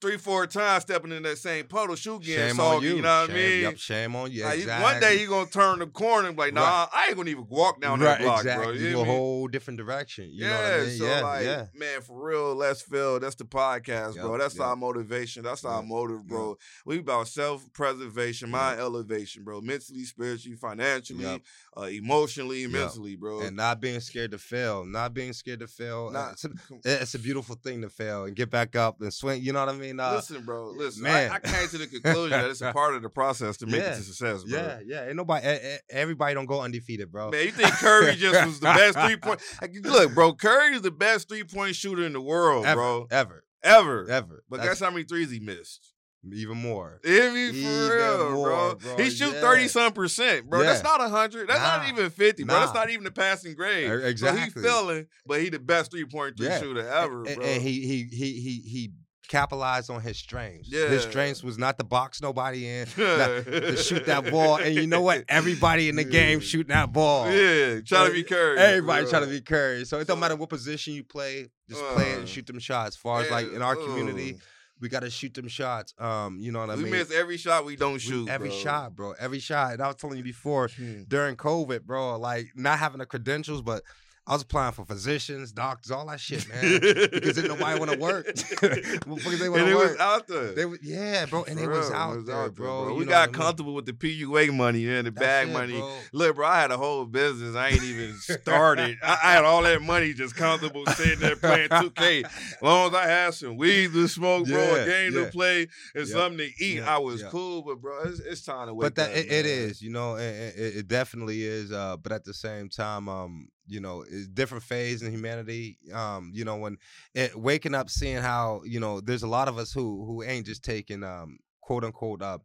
[0.00, 2.86] three, four times stepping in that same puddle, shoe getting soggy.
[2.86, 2.96] you.
[2.96, 3.62] You know what shame, I mean?
[3.62, 4.44] Yep, shame on you.
[4.44, 4.82] Like, exactly.
[4.84, 6.88] one day you gonna turn the corner and be like, nah, Right.
[6.92, 8.78] I ain't gonna even walk down right, that block, exactly.
[8.78, 8.88] bro.
[8.88, 10.30] You a whole different direction.
[10.30, 10.98] You yeah, know what I mean?
[10.98, 11.66] so yeah, like, yeah.
[11.74, 13.18] man, for real, let's fail.
[13.20, 14.38] That's the podcast, bro.
[14.38, 14.66] That's yep.
[14.66, 15.42] our motivation.
[15.42, 16.56] That's our motive, bro.
[16.84, 19.60] We about self preservation, mind elevation, bro.
[19.60, 21.42] Mentally, spiritually, financially, Yep.
[21.76, 22.70] uh, emotionally, Yep.
[22.70, 23.40] mentally, bro.
[23.40, 24.84] And not being scared to fail.
[24.84, 26.12] Not being scared to fail.
[26.14, 26.50] Uh, it's, a,
[26.84, 29.42] it's a beautiful thing to fail and get back up and swing.
[29.42, 29.87] You know what I mean?
[29.98, 30.72] Uh, listen, bro.
[30.76, 31.30] Listen, man.
[31.30, 33.80] I, I came to the conclusion that it's a part of the process to make
[33.80, 33.92] Yeah.
[33.92, 34.58] it to success, bro.
[34.58, 35.06] yeah, yeah.
[35.06, 35.46] Ain't nobody.
[35.90, 37.30] Everybody don't go undefeated, bro.
[37.30, 39.40] Man, you think Curry just was the best three point?
[39.84, 43.06] Look, bro, Curry is the best three point shooter in the world, ever, bro.
[43.10, 44.06] ever, Ever.
[44.10, 44.44] ever.
[44.48, 45.92] But That's guess how many threes he missed?
[46.32, 47.00] even more.
[47.04, 47.50] Hear me?
[47.52, 48.74] For Even real, more, bro.
[48.74, 48.96] bro.
[49.04, 49.40] He shoot Yeah.
[49.40, 50.62] 30 some percent, bro.
[50.62, 50.90] That's Yeah.
[50.90, 51.48] not 100.
[51.48, 52.58] That's not even 50, bro.
[52.58, 53.84] That's not even the passing grade.
[53.84, 54.42] E- So Exactly.
[54.42, 56.58] he feeling, but he the best three point three Yeah.
[56.60, 57.44] shooter ever, and, bro.
[57.46, 58.92] and he he he he he
[59.28, 60.72] capitalized on his strengths.
[60.72, 64.56] His strengths was not to box nobody in, not to shoot that ball.
[64.56, 65.24] And you know what?
[65.28, 67.30] Everybody in the game shooting that ball.
[67.30, 68.58] Yeah, trying to be Curry.
[68.58, 69.84] Everybody trying to be Curry.
[69.84, 72.58] So it don't matter what position you play, just play it Uh, and shoot them
[72.58, 72.88] shots.
[72.88, 74.38] As far as like in our community, uh,
[74.80, 75.92] we got to shoot them shots.
[75.98, 76.92] Um, you know what I we mean?
[76.92, 78.28] We miss every shot we don't We- shoot.
[78.28, 78.58] every bro.
[78.58, 79.14] shot, bro.
[79.18, 79.72] Every shot.
[79.74, 81.02] And I was telling you before Hmm.
[81.08, 83.82] during COVID, bro, like not having the credentials, but
[84.28, 86.60] I was applying for physicians, doctors, all that shit, man.
[86.80, 88.26] because didn't nobody want to work.
[88.34, 89.90] Motherfuckers, they want and to it work.
[89.92, 90.52] was out there.
[90.52, 92.94] They was, yeah, bro, and For it was real, out it was there, out bro.
[92.94, 93.34] We You got I mean?
[93.34, 95.78] comfortable with the PUA money and the That's bag it, money.
[95.78, 95.94] bro.
[96.12, 97.56] Look, bro, I had a whole business.
[97.56, 98.98] I ain't even started.
[99.02, 102.24] I, I had all that money just comfortable sitting there playing 2K.
[102.26, 105.24] As long as I had some weed to smoke, bro, Yeah, a game yeah.
[105.24, 107.62] to play, and something to eat, I was cool.
[107.62, 109.16] But bro, it's, it's time to wake but that up.
[109.16, 109.46] it, it man.
[109.46, 110.20] is, you know, it,
[110.56, 111.72] it, it definitely is.
[111.72, 114.04] Uh, but at the same time, um, you know,
[114.34, 115.78] different phase in humanity.
[115.92, 116.78] Um, you know, when
[117.14, 120.46] it, waking up, seeing how you know, there's a lot of us who who ain't
[120.46, 122.38] just taking um quote unquote uh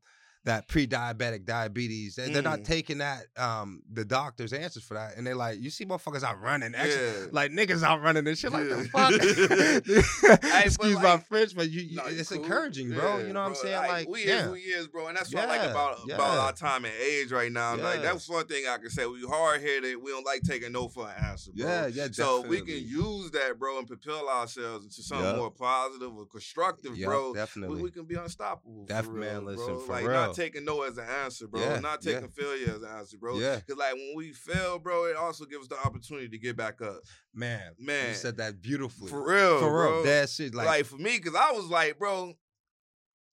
[0.46, 2.16] that pre-diabetic diabetes.
[2.16, 2.66] They, They're not Mm.
[2.66, 6.42] taking that um the doctor's answers for that, and they're like, you see, motherfuckers out
[6.42, 7.28] running, Yeah.
[7.32, 8.52] like niggas out running and shit.
[8.52, 8.76] Like Yeah.
[8.76, 9.12] the fuck.
[10.52, 12.44] but Excuse my French, but you, you- you it's cool.
[12.44, 13.20] encouraging, bro.
[13.20, 13.76] Yeah, you know what I'm saying?
[13.88, 14.40] Like, we yeah.
[14.40, 16.94] is who he is, bro, and that's what I like about about our time and
[16.96, 17.76] age right now.
[17.76, 19.06] Like that's one thing I can say.
[19.06, 19.96] We hard headed.
[20.02, 21.66] We don't like taking no for an answer, bro.
[21.66, 26.16] Yeah, yeah, So we can use that, bro, and propel ourselves into something more positive
[26.16, 27.34] or constructive, bro.
[27.34, 27.78] definitely.
[27.78, 28.86] We, we can be unstoppable.
[28.86, 29.80] Def- for real, man, listen, bro.
[29.80, 30.33] for like real.
[30.38, 31.62] Not taking no as an answer, bro.
[31.62, 32.14] Yeah, not yeah.
[32.14, 33.40] taking failure as an answer, bro.
[33.40, 33.60] Yeah.
[33.68, 36.82] Cause like when we fail, bro, it also gives us the opportunity to get back
[36.82, 37.02] up.
[37.34, 38.10] Man, Man.
[38.10, 39.10] you said that beautifully.
[39.10, 40.04] For real, For real, bro.
[40.04, 40.54] that shit.
[40.54, 42.34] Like, Like, for me, cause I was like, bro,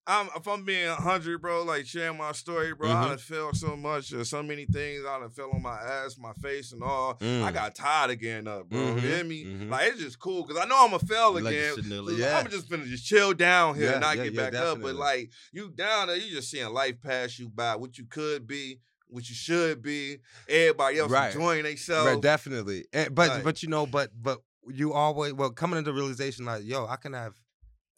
[0.07, 2.89] I'm if I'm being hundred, bro, like sharing my story, bro.
[2.89, 3.07] I Mhm.
[3.09, 5.05] done felt so much, uh, so many things.
[5.07, 7.17] I done fell on my ass, my face, and all.
[7.21, 7.53] I Mm.
[7.53, 8.79] got tired of getting up, bro.
[8.79, 9.45] You Mhm, hear me?
[9.45, 9.69] mhm.
[9.69, 11.75] Like it's just cool because I know I'm gonna fail like again.
[11.75, 12.39] to sit there, So yeah.
[12.39, 14.81] I'm just finna just chill down here Yeah, and not yeah, get back up.
[14.81, 17.75] But like you down there, you just seeing life pass you by.
[17.75, 20.17] What you could be, what you should be.
[20.49, 21.31] Everybody else Right.
[21.33, 22.07] enjoying themselves.
[22.11, 22.85] Right, definitely.
[22.91, 26.63] And, but Like- but you know, but but you always well coming into realization like,
[26.65, 27.35] yo, I can have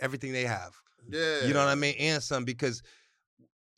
[0.02, 0.74] everything they have.
[1.10, 1.96] Yeah, You know what I mean?
[2.00, 2.82] And some because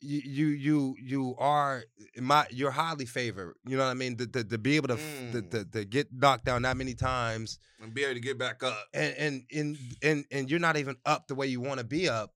[0.00, 1.84] you you you you are
[2.20, 3.54] my you're highly favored.
[3.66, 4.16] You know what I mean?
[4.18, 5.50] To, to, to be able to, f to, Mm.
[5.50, 8.78] to to get knocked down that many times and be able to get back up.
[8.92, 12.08] and and and and, and you're not even up the way you want to be
[12.08, 12.32] up.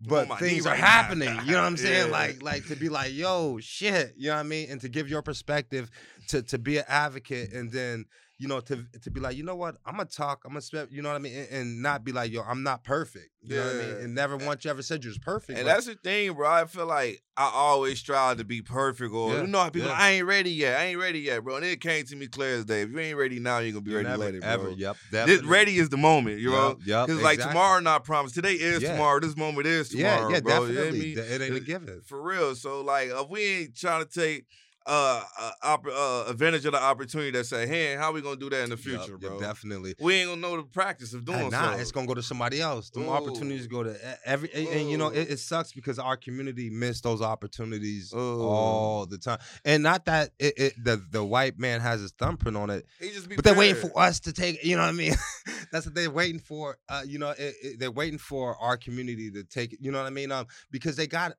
[0.00, 0.80] But things are now.
[0.82, 1.28] happening.
[1.46, 2.06] You know what I'm saying?
[2.08, 2.12] Yeah.
[2.12, 4.14] Like like to be like, yo, shit.
[4.16, 4.70] You know what I mean?
[4.70, 5.90] And to give your perspective,
[6.28, 8.06] to to be an advocate, and then
[8.38, 9.76] you know to to be like, you know what?
[9.86, 10.42] I'm gonna talk.
[10.44, 10.88] I'm gonna spend.
[10.90, 11.34] You know what I mean?
[11.36, 13.30] And, and not be like, yo, I'm not perfect.
[13.42, 13.88] You know what I mean?
[13.88, 14.02] Yeah.
[14.04, 15.58] And never once you ever said you was perfect.
[15.58, 16.50] And that's the thing, bro.
[16.50, 19.92] I feel like I always strive to be perfect, or Yeah, you know, people yeah.
[19.92, 20.80] like, I ain't ready yet.
[20.80, 21.56] I ain't ready yet, bro.
[21.56, 22.82] And it came to me clear as day.
[22.82, 24.48] If you ain't ready now, you ain't gonna be you ready never, later, bro.
[24.50, 24.70] ever.
[24.70, 24.96] Yep.
[25.10, 26.78] This ready is the moment, you know.
[26.84, 27.06] Yep.
[27.06, 27.52] Because like exactly.
[27.54, 28.34] tomorrow not promised.
[28.34, 28.92] Today is Yeah.
[28.92, 29.20] tomorrow.
[29.20, 30.64] This moment is tomorrow, yeah, bro.
[30.64, 30.98] You hear definitely.
[31.00, 31.14] me?
[31.14, 32.00] Th- It ain't a given.
[32.04, 32.54] For real.
[32.56, 34.46] So like, if we ain't trying to take
[34.86, 35.22] uh,
[35.62, 38.70] uh, uh advantage of the opportunity that's at hand, how we gonna do that in
[38.70, 39.40] the future, yup, bro?
[39.40, 39.94] definitely.
[39.98, 41.78] We ain't gonna know the practice of doing And nah, so.
[41.78, 42.90] it's gonna go to somebody else.
[42.90, 46.68] Them opportunities go to every, and, and, you know it, it sucks because our community
[46.68, 48.42] missed those opportunities Ooh.
[48.42, 49.38] all the time.
[49.64, 53.10] And not that it, it the the white man has his thumbprint on it, He
[53.10, 54.62] just be but they're waiting for us to take.
[54.62, 55.14] You know what I mean?
[55.72, 56.76] That's what they're waiting for.
[56.88, 57.34] Uh, you know,
[57.78, 59.72] they're waiting for our community to take.
[59.72, 59.78] it.
[59.80, 60.30] You know what I mean?
[60.30, 61.32] Um, because they got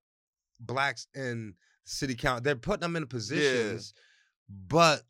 [0.60, 1.54] blacks in
[1.86, 2.44] city count.
[2.44, 3.94] They're putting them in positions,
[4.50, 5.04] but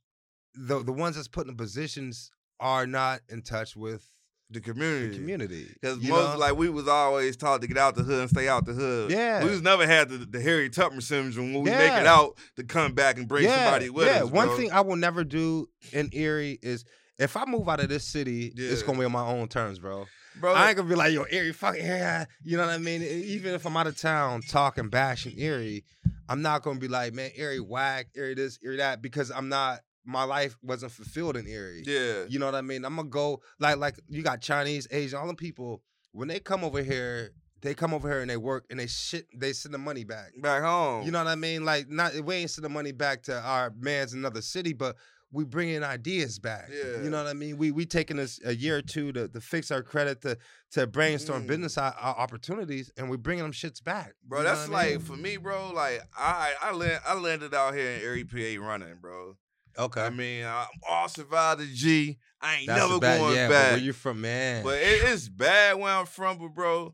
[0.53, 4.07] the the ones that's put in positions are not in touch with
[4.49, 5.15] the the community.
[5.17, 5.67] community.
[5.81, 6.37] Because most know?
[6.37, 9.11] like we was always taught to get out the hood and stay out the hood.
[9.11, 9.43] Yeah.
[9.43, 12.63] we was never had the, the Harriet Tubman syndrome when we make it out to
[12.63, 14.23] come back and bring somebody with yeah.
[14.23, 14.29] us.
[14.29, 14.57] One bro.
[14.57, 16.85] thing I will never do in Erie is
[17.17, 20.05] if I move out of this city, it's gonna be on my own terms, bro.
[20.39, 22.25] Bro, I ain't gonna be like, yo, Erie, fuck Erie.
[22.43, 23.01] You know what I mean?
[23.01, 25.83] Even if I'm out of town talking, bashing Erie,
[26.29, 29.79] I'm not gonna be like, man, Erie whack, Erie this, Erie that, because I'm not.
[30.07, 31.81] My life wasn't fulfilled in Erie.
[31.83, 32.85] yeah, You know what I mean?
[32.85, 35.81] I'm gonna go like like you got Chinese, Asian, all them people.
[36.11, 39.25] When they come over here, they come over here and they work and they shit.
[39.35, 40.33] They send the money back.
[40.39, 41.05] back home.
[41.05, 41.65] You know what I mean?
[41.65, 44.95] Like not we ain't send the money back to our man's another city, but
[45.35, 46.69] we bringing ideas back.
[46.71, 47.03] Yeah.
[47.03, 47.57] You know what I mean?
[47.57, 50.37] We we taking us a year or two to, to fix our credit to
[50.71, 51.47] to brainstorm Mm.
[51.47, 54.13] business o- o- opportunities, and we bringing them shits back.
[54.23, 54.39] bro.
[54.39, 54.71] You That's I mean?
[54.73, 55.71] like for me, bro.
[55.73, 59.37] Like I I land, I landed out here in Erie, PA, running, bro.
[59.77, 60.01] okay.
[60.01, 62.17] I mean, I all survived the G.
[62.41, 63.71] I ain't That's never bad, going yeah, back.
[63.73, 64.63] where you from, man?
[64.63, 66.93] But it, it's bad where I'm from, but bro,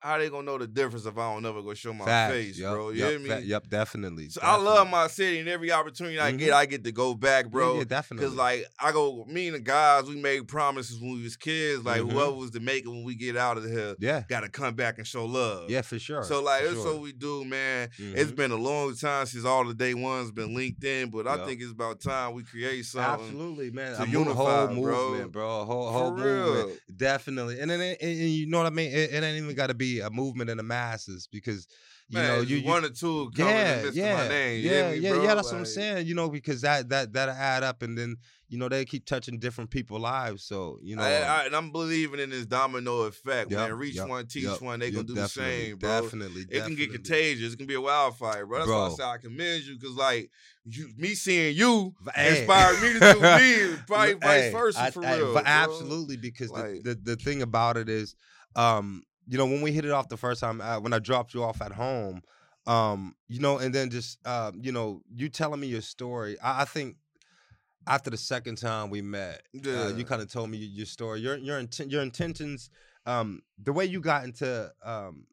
[0.00, 2.58] how they gonna know the difference if I don't never go show my Facts, face,
[2.58, 2.90] yup, bro?
[2.90, 3.28] You yup, hear me?
[3.28, 4.28] fa- Yep, definitely.
[4.28, 6.54] So I love my city and every opportunity I get, Mhm.
[6.54, 7.78] I get to go back, bro.
[7.78, 8.26] Yeah, definitely.
[8.28, 11.84] Cause like I go, me and the guys, we made promises when we was kids.
[11.84, 12.12] Like Mhm.
[12.12, 14.98] whoever was to make it when we get out of here, yeah, gotta come back
[14.98, 15.68] and show love.
[15.70, 16.22] yeah, for sure.
[16.22, 16.92] So like for that's sure.
[16.94, 17.88] what we do, man.
[17.98, 18.36] It's Mhm.
[18.36, 21.60] been a long time since all the day ones been linked in, but I think
[21.60, 23.26] it's about time we create something.
[23.26, 23.96] Absolutely, man.
[23.96, 25.42] to a mo- whole movement, bro.
[25.42, 25.60] bro.
[25.60, 26.80] A whole, whole movement.
[26.96, 28.92] Definitely, and then and, and you know what I mean.
[28.92, 31.66] It, it ain't even got to be a movement in the masses because
[32.10, 34.64] you Man, know you, you one or two coming yeah yeah my name.
[34.64, 35.22] Yeah me, yeah bro?
[35.24, 35.34] yeah.
[35.34, 36.06] That's what I'm saying.
[36.06, 38.16] You know because that that that'll add up, and then
[38.48, 40.42] you know they keep touching different people's lives.
[40.44, 43.78] So you know, I, I, and I'm believing in this domino effect, Yup, man.
[43.78, 46.00] Reach yup, one, teach yup, one, they gonna do the same, bro.
[46.00, 47.52] Definitely, It can get contagious.
[47.52, 48.58] It can be a wildfire, bro.
[48.60, 48.96] That's why I Bro.
[48.96, 50.30] say I commend you, cause like
[50.64, 52.40] you, me seeing you Hey.
[52.40, 55.34] inspired me to do me, probably Look, vice hey, versa for real.
[55.34, 55.52] But bro.
[55.52, 58.14] absolutely, because Like- the, the the thing about it is,
[58.56, 61.34] um, you know, when we hit it off the first time, uh, when I dropped
[61.34, 62.22] you off at home,
[62.66, 66.38] um, you know, and then just um, you know, you telling me your story.
[66.40, 66.96] I, I think
[67.86, 71.36] after the second time we met, uh, you kind of told me your story, your
[71.36, 72.70] your inten- your intentions,
[73.06, 75.26] um, the way you got into um,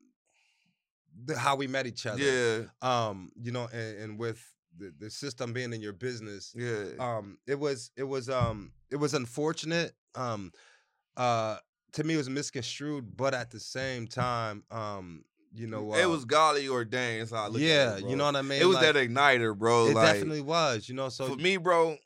[1.25, 4.41] the, how we met each other, Yeah, um, you know, and, and with
[4.77, 6.85] the, the system being in your business, yeah.
[6.99, 10.51] um it was it was um it was unfortunate um
[11.17, 11.57] uh
[11.95, 15.23] to me it was misconstrued but at the same time um
[15.53, 17.29] you know uh, it was godly ordained.
[17.29, 18.95] How I look yeah at it, you know what i mean it was Like, that
[19.09, 19.87] igniter, bro.
[19.87, 21.97] it like, definitely was you know so for me, bro,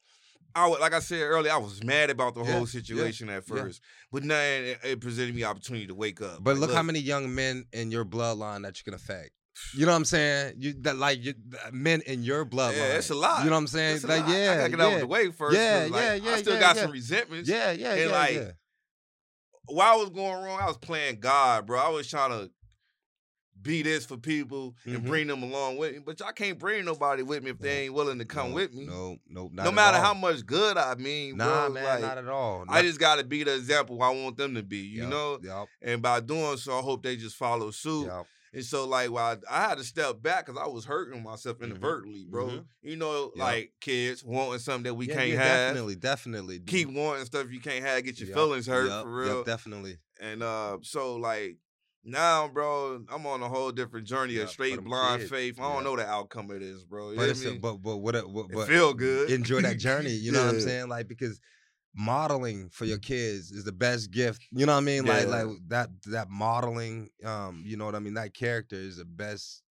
[0.55, 3.29] I would, like I said earlier, I was mad about the Yeah, whole yeah, situation
[3.29, 3.61] at yeah.
[3.61, 3.81] first,
[4.11, 6.43] but now it, it presented me opportunity to wake up.
[6.43, 9.31] but Like, look, how many young men in your bloodline that you can affect
[9.75, 10.55] you know what I'm saying?
[10.57, 11.33] You that like you,
[11.71, 12.77] men in your bloodline.
[12.77, 13.43] Yeah, it's a lot.
[13.43, 13.95] You know what I'm saying?
[13.97, 15.57] It's Like yeah, I gotta get yeah, out of the way first.
[15.59, 16.81] Yeah, like, yeah, I still yeah, got yeah.
[16.83, 17.49] some resentments.
[17.49, 18.51] yeah, yeah, And, yeah, like, yeah.
[19.69, 21.79] While I was going wrong, I was playing God, bro.
[21.79, 22.51] I was trying to
[23.61, 25.05] be this for people and Mhm.
[25.05, 25.99] bring them along with me.
[25.99, 28.73] But y'all can't bring nobody with me if they ain't willing to come No, with
[28.73, 28.85] me.
[28.85, 32.01] No, no, not no at matter how much good I mean, Nah, bro, man, like,
[32.01, 32.65] not at all.
[32.69, 35.39] I just gotta be the example I want them to be, you Yup, know?
[35.43, 35.67] Yup.
[35.81, 38.05] And by doing so, I hope they just follow suit.
[38.07, 38.27] Yup.
[38.53, 41.57] And so, like, while I, I had to step back because I was hurting myself
[41.57, 42.47] Mhm, inadvertently, bro.
[42.47, 42.65] mhm.
[42.81, 43.45] You know, Yep.
[43.45, 45.59] like kids wanting something that we Yeah, can't yeah, have.
[45.67, 46.59] Definitely, definitely.
[46.61, 49.43] Keep wanting stuff you can't have, get your Yup, feelings hurt yup, for real.
[49.43, 49.97] definitely.
[50.19, 51.57] and uh, so like
[52.03, 55.59] now, bro, I'm on a whole different journey Yeah, of straight blind kids, faith.
[55.59, 55.83] I don't yeah.
[55.83, 57.11] know the outcome of this, bro.
[57.11, 59.29] You But it's a, but but what what It feel good.
[59.31, 60.11] enjoy that journey.
[60.11, 60.87] You know what I'm saying?
[60.89, 61.39] Like because
[61.95, 64.41] modeling for your kids is the best gift.
[64.51, 65.05] You know what I mean?
[65.05, 68.13] Like like that that modeling, um, you know what I mean?
[68.15, 69.63] That character is the best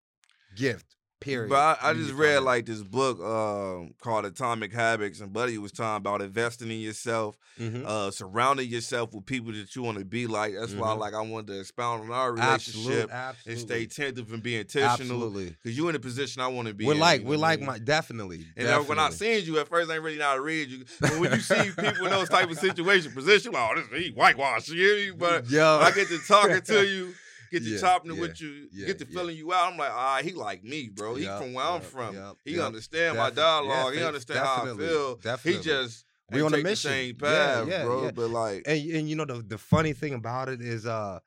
[0.55, 0.97] gift.
[1.21, 1.49] Period.
[1.51, 5.73] But I, I just read like this book um, called Atomic Habits, and Buddy was
[5.73, 7.85] talking about investing in yourself, Mhm.
[7.85, 10.55] uh, surrounding yourself with people that you want to be like.
[10.55, 10.99] That's why, Mhm.
[11.01, 13.53] like, I wanted to expound on our relationship absolutely, absolutely.
[13.53, 14.93] and stay attentive and be intentional.
[15.25, 15.57] absolutely.
[15.61, 16.85] Because you in the position I want to be.
[16.87, 17.67] We're in, like you know we're I like mean?
[17.67, 18.47] my definitely.
[18.57, 19.41] And then when I definitely.
[19.43, 20.85] seen you at first, I ain't really know how to read you.
[21.01, 24.11] But when you see people in those type of situation, position, like, oh, this he
[24.13, 25.17] whitewash, you hear me?
[25.19, 27.13] But yo, I get to talking to you,
[27.51, 29.73] get to Yeah, chopping it yeah, with you, yeah, get to feeling you out.
[29.73, 31.15] I'm like, ah, he like me, bro.
[31.15, 32.15] He Yup, from where I'm from.
[32.15, 33.95] yup, he understand my dialogue.
[33.95, 35.17] he understand how I feel.
[35.17, 35.59] Definitely.
[35.59, 38.11] He just We on a take the same path, bro.
[38.13, 41.21] But like, and and you know the the funny thing about it is uh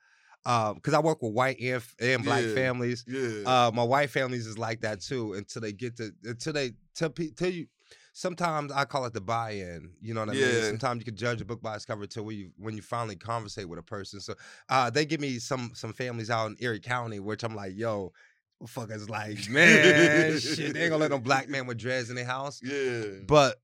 [0.44, 2.54] uh because I work with white and and black Yeah.
[2.54, 3.04] families.
[3.06, 6.72] yeah, Uh, my white families is like that too until they get to until they
[6.94, 7.66] tell pe- tell you.
[8.14, 9.90] Sometimes I call it the buy-in.
[10.00, 10.62] You know what I mean.
[10.68, 13.16] Sometimes you can judge a book by its cover till when you when you finally
[13.16, 14.20] conversate with a person.
[14.20, 14.34] So
[14.68, 18.12] uh, they give me some some families out in Erie County, which I'm like, yo,
[18.58, 22.16] what fuckers like, man, shit, they ain't gonna let no black man with dreads in
[22.16, 22.60] their house.
[22.62, 23.56] yeah, But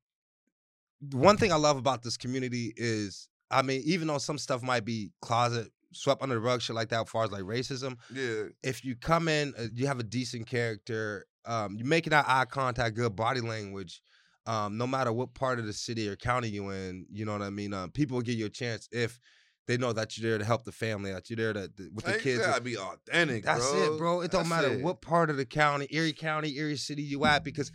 [1.13, 4.85] one thing I love about this community is, I mean, even though some stuff might
[4.85, 8.45] be closet swept under the rug, shit like that, as far as like racism, yeah,
[8.63, 12.45] if you come in, uh, you have a decent character, um, you're making that eye
[12.45, 14.03] contact, good body language.
[14.49, 17.43] Um, no matter what part of the city or county you in, you know what
[17.43, 17.75] I mean.
[17.75, 19.21] Um, people will give you a chance if
[19.67, 22.15] they know that you're there to help the family, that you're there to, with the
[22.15, 22.47] kids.
[22.47, 23.45] gotta be authentic.
[23.45, 23.83] That's bro.
[23.83, 24.21] it, bro.
[24.23, 24.83] It don't That's matter it.
[24.83, 27.71] what part of the county, Erie County, Erie City you at, because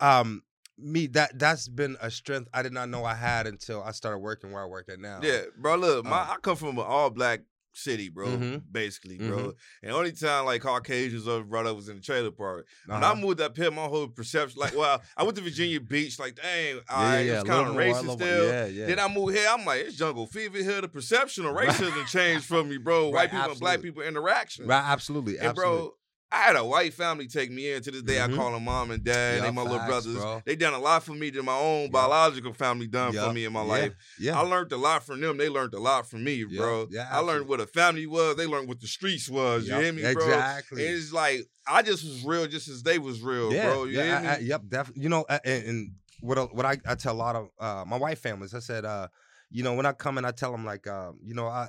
[0.00, 0.42] um
[0.76, 4.18] me that that's been a strength I did not know I had until I started
[4.18, 5.20] working where I work at now.
[5.22, 5.76] Yeah, bro.
[5.76, 7.40] Look, my Uh, I come from an all black
[7.78, 8.26] city, bro.
[8.28, 8.62] Mhm.
[8.70, 9.54] Basically, bro.
[9.82, 12.66] And only time like Caucasians or brother was in the trailer park.
[12.86, 13.12] When Uh-huh.
[13.12, 16.34] I moved up here, my whole perception, like, well, I went to Virginia Beach, like,
[16.36, 18.46] dang, all yeah, right, yeah, it's kind of racist more- still.
[18.48, 18.86] Yeah, yeah.
[18.86, 20.80] Then I moved here, I'm like, it's jungle fever here.
[20.80, 21.68] The perception of Right.
[21.68, 23.10] racism changed from me, bro.
[23.12, 24.66] Right, White people and black people interaction.
[24.66, 25.78] right, absolutely, And absolutely.
[25.78, 25.94] bro,
[26.30, 27.82] I had a white family take me in.
[27.82, 28.34] To this day, Mhm.
[28.34, 29.36] I call them mom and dad.
[29.38, 30.14] Yeah, they my little brothers.
[30.16, 30.42] bro.
[30.44, 31.88] They done a lot for me than my own Yeah.
[31.90, 33.94] biological family done Yeah, for me in my life.
[34.18, 35.38] Yeah, I learned a lot from them.
[35.38, 36.86] They learned a lot from me, bro.
[36.90, 38.36] yeah, I learned what a family was.
[38.36, 39.66] They learned what the streets was.
[39.66, 40.24] Yep, You hear me, bro?
[40.26, 40.86] Exactly.
[40.86, 43.84] And it's like I just was real, just as they was real, bro.
[43.84, 44.28] You yeah, hear I- me?
[44.28, 45.02] I- yep, definitely.
[45.04, 48.18] You know, and, and what what I, I tell a lot of uh, my white
[48.18, 49.08] families, I said, uh,
[49.50, 51.68] you know, when I come and I tell them like, uh, you know, I.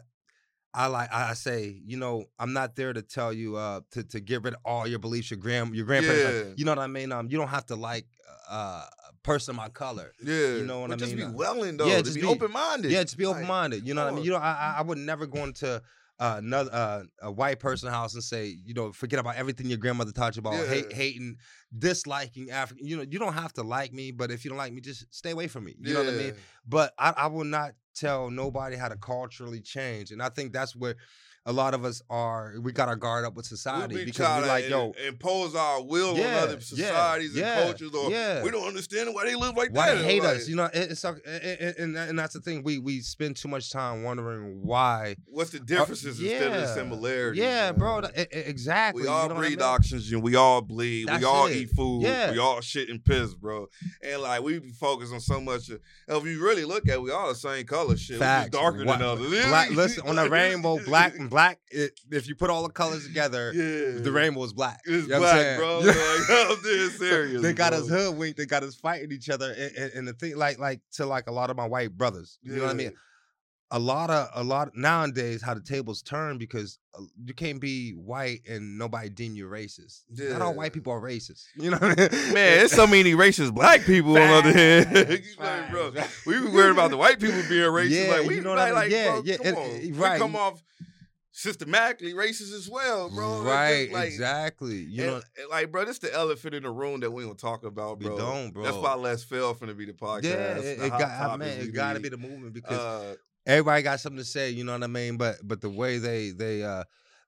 [0.74, 4.20] I like I say, you know, I'm not there to tell you uh to, to
[4.20, 6.49] get rid of all your beliefs, your grand your grandparents.
[6.49, 7.11] like, you know what I mean?
[7.11, 8.05] Um, you don't have to like
[8.51, 10.11] uh, a person my color.
[10.24, 11.26] yeah, you know what but I just mean?
[11.26, 11.88] Just be Uh, willing though.
[11.88, 12.91] yeah, to just be, be- open minded.
[12.91, 13.88] Yeah, just be open minded.
[13.88, 14.26] You know what I mean?
[14.26, 15.82] You know, I- I would never go into
[16.20, 19.78] uh, another uh, a white person house and say, you know, forget about everything your
[19.78, 21.38] grandmother taught you about hate, hating,
[21.78, 22.86] disliking African.
[22.86, 25.05] You know, you don't have to like me, but if you don't like me, just
[25.13, 25.76] stay away from me.
[25.80, 26.34] You know what I mean?
[26.67, 30.76] But I, I will not tell nobody how to culturally change, and I think that's
[30.76, 30.95] where
[31.46, 32.54] a lot of us are.
[32.62, 35.82] We got our guard up with We society be because we're like, yo, impose our
[35.84, 38.44] will Yeah, on other societies yeah, and cultures, or yeah.
[38.44, 39.96] we don't understand why they live like why that.
[40.00, 40.48] they hate Like, us?
[40.48, 42.64] You know, it's like- and, and, and that's the thing.
[42.64, 45.16] We we spend too much time wondering why.
[45.26, 47.42] What's the differences instead of the Uh, similarities?
[47.42, 48.02] Yeah, bro.
[48.16, 49.02] exactly.
[49.04, 49.68] We you all know what I breathe mean?
[49.68, 50.22] oxygen.
[50.22, 51.08] We all bleed.
[51.08, 51.56] That's we all it.
[51.56, 52.02] eat food.
[52.04, 53.68] We all shit and piss, bro.
[54.04, 55.70] And like we be focused on so much.
[55.70, 57.96] Of, if you really look at, it, we all the same color.
[57.98, 58.50] Shit, we Facts.
[58.50, 59.30] darker Wha- than others.
[59.48, 61.59] Black, listen, on a rainbow, black and black.
[61.71, 64.80] It, if you put all the colors together, Yeah, the rainbow is black.
[64.86, 65.80] It's You know what I'm black, bro.
[65.80, 65.95] Like,
[66.30, 67.41] I'm dead serious.
[67.41, 67.80] they got bro.
[67.82, 68.38] us hoodwinked.
[68.38, 69.51] They got us fighting each other.
[69.51, 72.38] And, and, and the thing, like, like to like a lot of my white brothers.
[72.41, 72.93] You know what I mean?
[73.71, 77.91] A lot of a lot nowadays, how the tables turn because uh, you can't be
[77.91, 80.05] white and nobody deem you racist.
[80.09, 80.57] Not all Yeah.
[80.57, 81.43] white people are racist.
[81.55, 82.34] You know what I mean?
[82.34, 84.88] Man, there's so many racist black people on the other hand.
[84.88, 85.91] Facts, like, bro,
[86.25, 88.07] we be worried about the white people being racist.
[88.07, 88.75] Yeah, like, we you know what like, I mean?
[88.75, 89.82] like, Yeah, bro, yeah, come and- on.
[89.82, 90.19] We right.
[90.19, 90.63] come off
[91.40, 93.42] systematically racist as well, bro.
[93.42, 94.78] Right, like, exactly.
[94.78, 97.38] You and- know, and, like, bro, this the elephant in the room that we don't
[97.38, 98.18] talk about, We bro.
[98.18, 98.64] don't, bro.
[98.64, 100.24] That's why Let's Fail finna be the podcast.
[100.24, 103.16] yeah, it, it got I mean, it got to be the movement because Uh,
[103.46, 104.50] everybody got something to say.
[104.50, 105.18] You know what I mean?
[105.18, 106.84] But but the way they they uh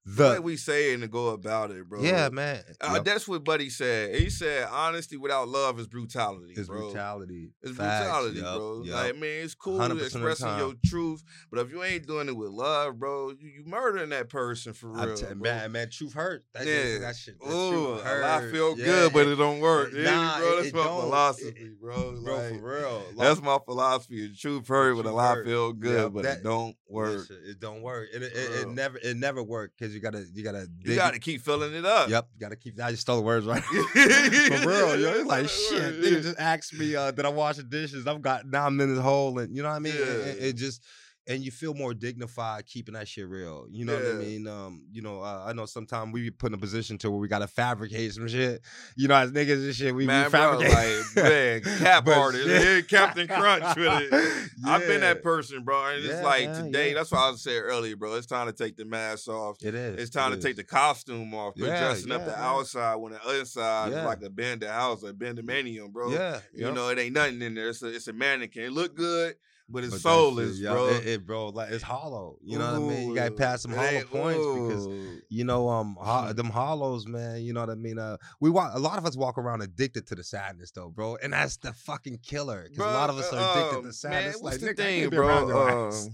[0.06, 2.02] the way we say it and go about it, bro.
[2.02, 2.64] yeah, man.
[2.82, 3.06] Uh, Yep.
[3.06, 4.16] That's what Buddy said.
[4.16, 6.82] He said, "Honesty without love is brutality." It's bro.
[6.92, 7.52] brutality.
[7.62, 8.04] It's Facts.
[8.06, 8.82] brutality, Yup, bro.
[8.84, 8.96] yup.
[8.96, 12.28] Like, man, it's cool 100% of the expressing your truth, but if you ain't doing
[12.30, 15.18] it with love, bro, you, you murdering that person for I real.
[15.18, 15.36] bro.
[15.36, 16.46] man, man, truth hurt.
[16.54, 16.98] That, Yeah.
[17.00, 17.40] that shit.
[17.40, 18.22] That Ooh, hurt.
[18.24, 19.92] lie feel Yeah, good, but it- it don't work.
[19.94, 21.02] Yeah, bro, that's it my don't.
[21.02, 22.22] philosophy, bro.
[22.24, 23.04] bro, Like, for real.
[23.14, 24.28] Like, that's my philosophy.
[24.28, 25.46] The truth hurt, but a hurt.
[25.46, 27.28] feel good, but it don't work.
[27.30, 28.10] it don't work.
[28.14, 31.14] It, it, it, it never it never worked because you gotta you gotta You got
[31.14, 32.10] to keep filling it up.
[32.10, 32.80] Yep, you gotta keep.
[32.82, 33.64] I just stole the words right.
[33.64, 35.10] For real, yo.
[35.14, 36.02] It's like shit.
[36.02, 38.08] Nigga just asked me, uh, did I wash the dishes?
[38.08, 39.94] I've got now I'm in this hole, and you know what I mean.
[39.96, 40.84] It- It, it just
[41.32, 43.66] and you feel more dignified keeping that shit real.
[43.72, 44.48] You know what I mean?
[44.48, 47.20] Um, you know, uh, I know sometimes we be put in a position to where
[47.20, 48.62] we gotta fabricate some shit.
[48.96, 50.74] You know, as niggas and shit, we, man, we bro, fabricate.
[51.16, 54.50] like man, cap But artist, yeah, Captain Crunch with it.
[54.66, 56.90] I've been that person, bro, and it's like today.
[56.90, 56.96] yeah.
[56.96, 58.14] That's what I was saying earlier, bro.
[58.16, 59.58] It's time to take the mask off.
[59.64, 60.02] It is.
[60.02, 61.54] It's time it to take the costume off.
[61.56, 62.50] Yeah, dressing up the yeah.
[62.50, 64.00] outside when the inside Yeah.
[64.00, 65.48] is like a abandoned house, a abandoned
[65.94, 66.12] bro.
[66.12, 66.74] Yeah, You yep.
[66.76, 67.70] know, it ain't nothing in there.
[67.70, 68.64] It's a, it's a mannequin.
[68.66, 69.36] It look good,
[69.72, 70.88] but it's But soulless, shit, yo, bro.
[70.90, 72.38] It, it, bro, like it's hollow.
[72.44, 73.10] You know what I mean?
[73.10, 74.88] You gotta pass some hollow ain't- points because
[75.30, 77.42] you know, um, ho- them hollows, man.
[77.42, 77.98] You know what I mean?
[77.98, 78.72] Uh, we walk.
[78.76, 81.74] A lot of us walk around addicted to the sadness, though, bro, and that's the
[81.74, 82.68] fucking killer.
[82.70, 84.36] Because a lot of us are addicted um, to sadness.
[84.36, 85.90] Man, what's like, the thing, can't be around your bro?
[85.90, 86.10] Um,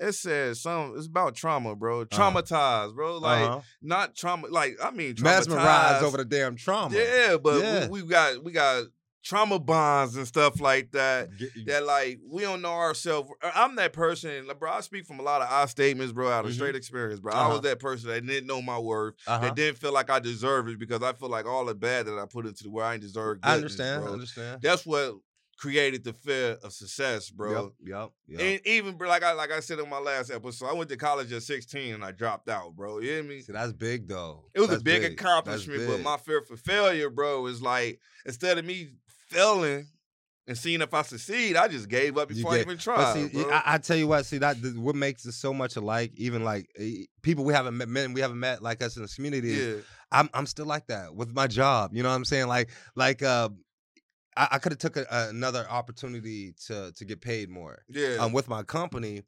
[0.00, 0.94] it says some.
[0.96, 2.02] It's about trauma, bro.
[2.02, 2.06] Uh-huh.
[2.30, 3.18] Traumatized, bro.
[3.18, 3.60] Like Uh-huh.
[3.82, 4.46] not trauma.
[4.48, 6.94] Like I mean, mesmerized traumatized over the damn trauma.
[6.96, 7.88] Yeah, but Yeah.
[7.88, 8.84] We, we got we got
[9.22, 11.28] trauma bonds and stuff like that.
[11.66, 13.30] That like we don't know ourselves.
[13.42, 14.70] I'm that person, like, bro.
[14.70, 16.54] I speak from a lot of I statements, bro, out of Mhm.
[16.54, 17.32] straight experience, bro.
[17.32, 17.50] I Uh-huh.
[17.54, 19.44] was that person that didn't know my worth, uh-huh.
[19.44, 22.18] that didn't feel like I deserved it because I feel like all the bad that
[22.18, 23.38] I put into the world, I ain't deserve.
[23.42, 24.02] I understand.
[24.02, 24.12] I bro.
[24.14, 24.62] understand.
[24.62, 25.16] That's what
[25.58, 27.72] created the fear of success, bro.
[27.82, 27.88] Yep.
[27.88, 28.10] Yep.
[28.28, 28.40] yep.
[28.40, 30.96] And even bro, like I like I said in my last episode, I went to
[30.96, 33.00] college at 16 and I dropped out, bro.
[33.00, 33.40] You hear me?
[33.40, 34.44] See, that's big though.
[34.54, 38.00] It was That's a big, That's accomplishment, but my fear for failure, bro, is like
[38.24, 38.90] instead of me
[39.28, 39.86] failing
[40.48, 43.12] and seeing if I succeed, I just gave up before I even tried.
[43.12, 43.50] see, bro.
[43.50, 46.12] I, I tell you what, see that th- what makes us so much alike.
[46.16, 46.66] Even like
[47.22, 49.48] people we haven't met, men we haven't met like us in this community.
[49.48, 49.74] yeah,
[50.10, 51.90] I'm I'm still like that with my job.
[51.94, 52.48] You know what I'm saying?
[52.48, 53.50] Like like uh,
[54.36, 58.32] I, I could have took a, another opportunity to to get paid more yeah, um
[58.32, 59.22] with my company,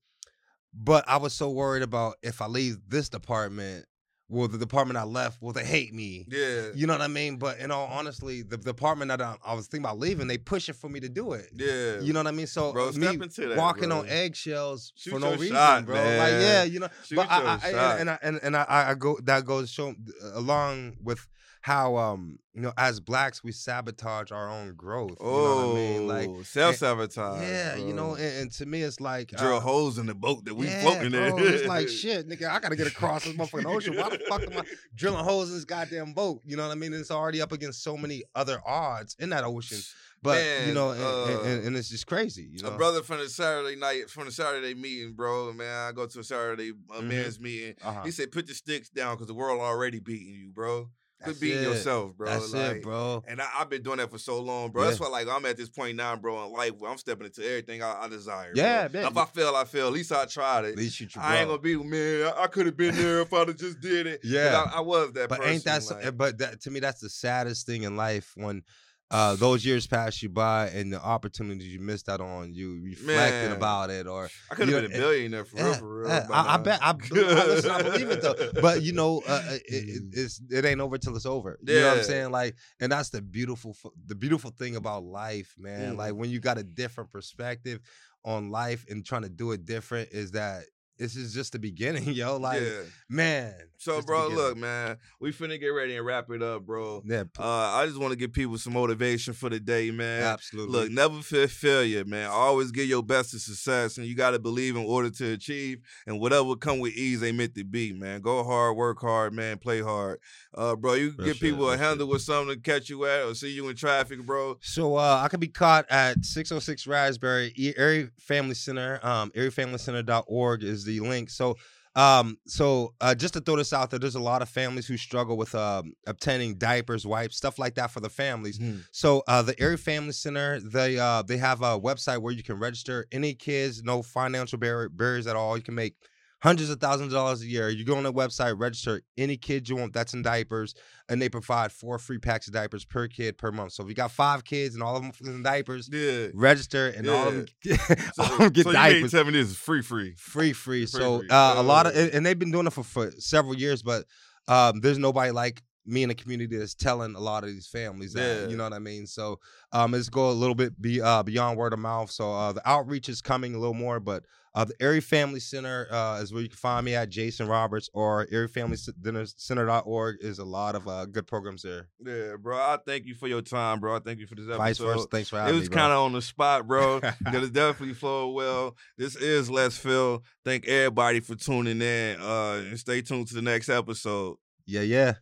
[0.72, 3.84] but I was so worried about if I leave this department,
[4.30, 6.24] will the department I left well, they hate me?
[6.30, 7.36] yeah, You know what I mean?
[7.36, 10.74] But in all honestly, the department that I, I was thinking about leaving, they pushing
[10.74, 11.50] for me to do it.
[11.54, 12.00] yeah.
[12.00, 12.46] You know what I mean?
[12.46, 13.98] So Bro, step me into that, walking bro.
[13.98, 15.96] on eggshells Shoot for no reason, shot, bro.
[15.96, 16.88] Like yeah, you know.
[17.04, 18.00] Shoot but I, I, shot.
[18.00, 19.94] and, and I and, and I, I go that goes show
[20.34, 21.26] along with
[21.62, 25.16] how um you know as blacks we sabotage our own growth.
[25.20, 26.08] You know what I mean?
[26.08, 27.42] Like self sabotage.
[27.42, 30.44] yeah, you know, and, and to me it's like drill uh, holes in the boat
[30.46, 31.54] that we yeah, floating bro, in.
[31.54, 32.48] It's like shit, nigga.
[32.50, 33.96] I gotta get across this motherfucking ocean.
[33.96, 36.40] Why the fuck am I drilling holes in this goddamn boat?
[36.44, 36.92] You know what I mean?
[36.94, 39.78] It's already up against so many other odds in that ocean.
[40.22, 42.48] But you know, and, and- uh, and, and it's just crazy.
[42.52, 45.50] You know, A brother from the Saturday night, from the Saturday meeting, bro.
[45.52, 47.04] Man, I go to a Saturday uh, Mhm.
[47.04, 47.74] men's meeting.
[47.82, 48.02] Uh-huh.
[48.04, 50.90] He said, "Put your sticks down, because the world already beating you, bro.
[51.22, 51.62] Quit That's beating it.
[51.64, 52.28] yourself, bro.
[52.28, 53.22] That's like, it, bro.
[53.28, 54.84] And I, I've been doing that for so long, bro.
[54.84, 57.44] That's why, like, I'm at this point now, bro, in life where I'm stepping into
[57.44, 58.52] everything I, I desire.
[58.54, 59.02] Yeah, bro.
[59.02, 59.10] man.
[59.10, 59.88] If I fail, I fail.
[59.88, 60.70] At least I tried it.
[60.70, 61.24] At least you, tried.
[61.24, 62.32] I ain't gonna be, man.
[62.36, 64.20] I, I could have been there if I'd have just did it.
[64.24, 64.64] Yeah.
[64.66, 65.28] I, I was that.
[65.28, 67.96] but person, ain't that so, eh, but that to me that's the saddest thing in
[67.96, 68.62] life when
[69.10, 73.48] uh, those years pass you by and the opportunities you missed out on you reflecting
[73.48, 73.52] Man.
[73.52, 76.08] about it or I could have been a billionaire for real, Yeah, for real.
[76.08, 78.60] yeah, I, I bet I, I, listen, I believe it though.
[78.60, 81.58] But you know, uh, uh, it, it, it's it ain't over till it's over.
[81.62, 82.30] You know what I'm saying?
[82.30, 85.94] Like, and that's the beautiful the beautiful thing about life, man.
[85.94, 85.98] Mm.
[85.98, 87.80] Like when you got a different perspective
[88.24, 90.64] on life and trying to do it different, is that
[91.00, 92.36] this is just the beginning, yo.
[92.36, 92.82] Like, yeah.
[93.08, 93.54] man.
[93.78, 97.02] So, bro, look, man, we finna get ready and wrap it up, bro.
[97.06, 100.22] yeah, Uh, I just want to give people some motivation for the day, man.
[100.22, 100.80] absolutely.
[100.80, 102.28] Look, never fear failure, man.
[102.28, 105.78] Always give your best to success, and you got to believe in order to achieve.
[106.06, 108.20] And whatever come with ease, ain't meant to be, man.
[108.20, 109.56] Go hard, work hard, man.
[109.56, 110.20] Play hard,
[110.54, 110.92] uh, bro.
[110.92, 113.66] You can sure, people a handle with something to catch you at, or see you
[113.70, 114.58] in traffic, bro.
[114.60, 119.00] So uh, I could be caught at 606 Raspberry, Erie Family Center.
[119.02, 121.30] Um, ErieFamilyCenter.org is the link.
[121.30, 121.54] So,
[121.94, 124.96] um, so uh, just to throw this out there, there's a lot of families who
[124.96, 128.58] struggle with um, obtaining diapers, wipes, stuff like that for the families.
[128.92, 132.58] So uh, the Erie Family Center, they uh, they have a website where you can
[132.58, 135.56] register any kids, no financial barrier, barriers at all.
[135.56, 135.94] You can make
[136.42, 137.68] hundreds of thousands of dollars a year.
[137.68, 140.74] You go on the website, register any kid you want that's in diapers,
[141.08, 143.72] and they provide four free packs of diapers per kid per month.
[143.72, 146.28] So if you got five kids and all of them in diapers, Yeah.
[146.34, 147.46] register and all of them,
[148.14, 150.14] So, all of them get so you diapers tell me this is free, free.
[150.16, 150.86] free, free.
[150.86, 151.28] So free.
[151.28, 152.00] uh, a lot of, Oh.
[152.00, 154.04] and and they've been doing it for, for several years, but
[154.48, 158.12] um, there's nobody like me in the community that's telling a lot of these families
[158.14, 158.48] that, Yeah.
[158.48, 159.06] you know what I mean?
[159.06, 159.40] So
[159.72, 162.10] um, let's go a little bit be, uh, beyond word of mouth.
[162.10, 164.24] So uh, the outreach is coming a little more, but
[164.54, 167.88] uh, the Erie Family Center uh, is where you can find me at Jason Roberts
[167.92, 171.88] or ErieFamilyCenter.org is a lot of uh, good programs there.
[172.04, 172.56] Yeah, bro.
[172.56, 173.96] I thank you for your time, bro.
[173.96, 174.58] I thank you for this episode.
[174.58, 175.06] Vice versa.
[175.10, 177.00] Thanks for having It was kind of on the spot, bro.
[177.40, 178.76] It definitely flowed well.
[178.98, 180.22] This is Let's Fail.
[180.44, 182.20] Thank everybody for tuning in.
[182.20, 184.36] Uh, and stay tuned to the next episode.
[184.66, 185.14] Yeah, yeah.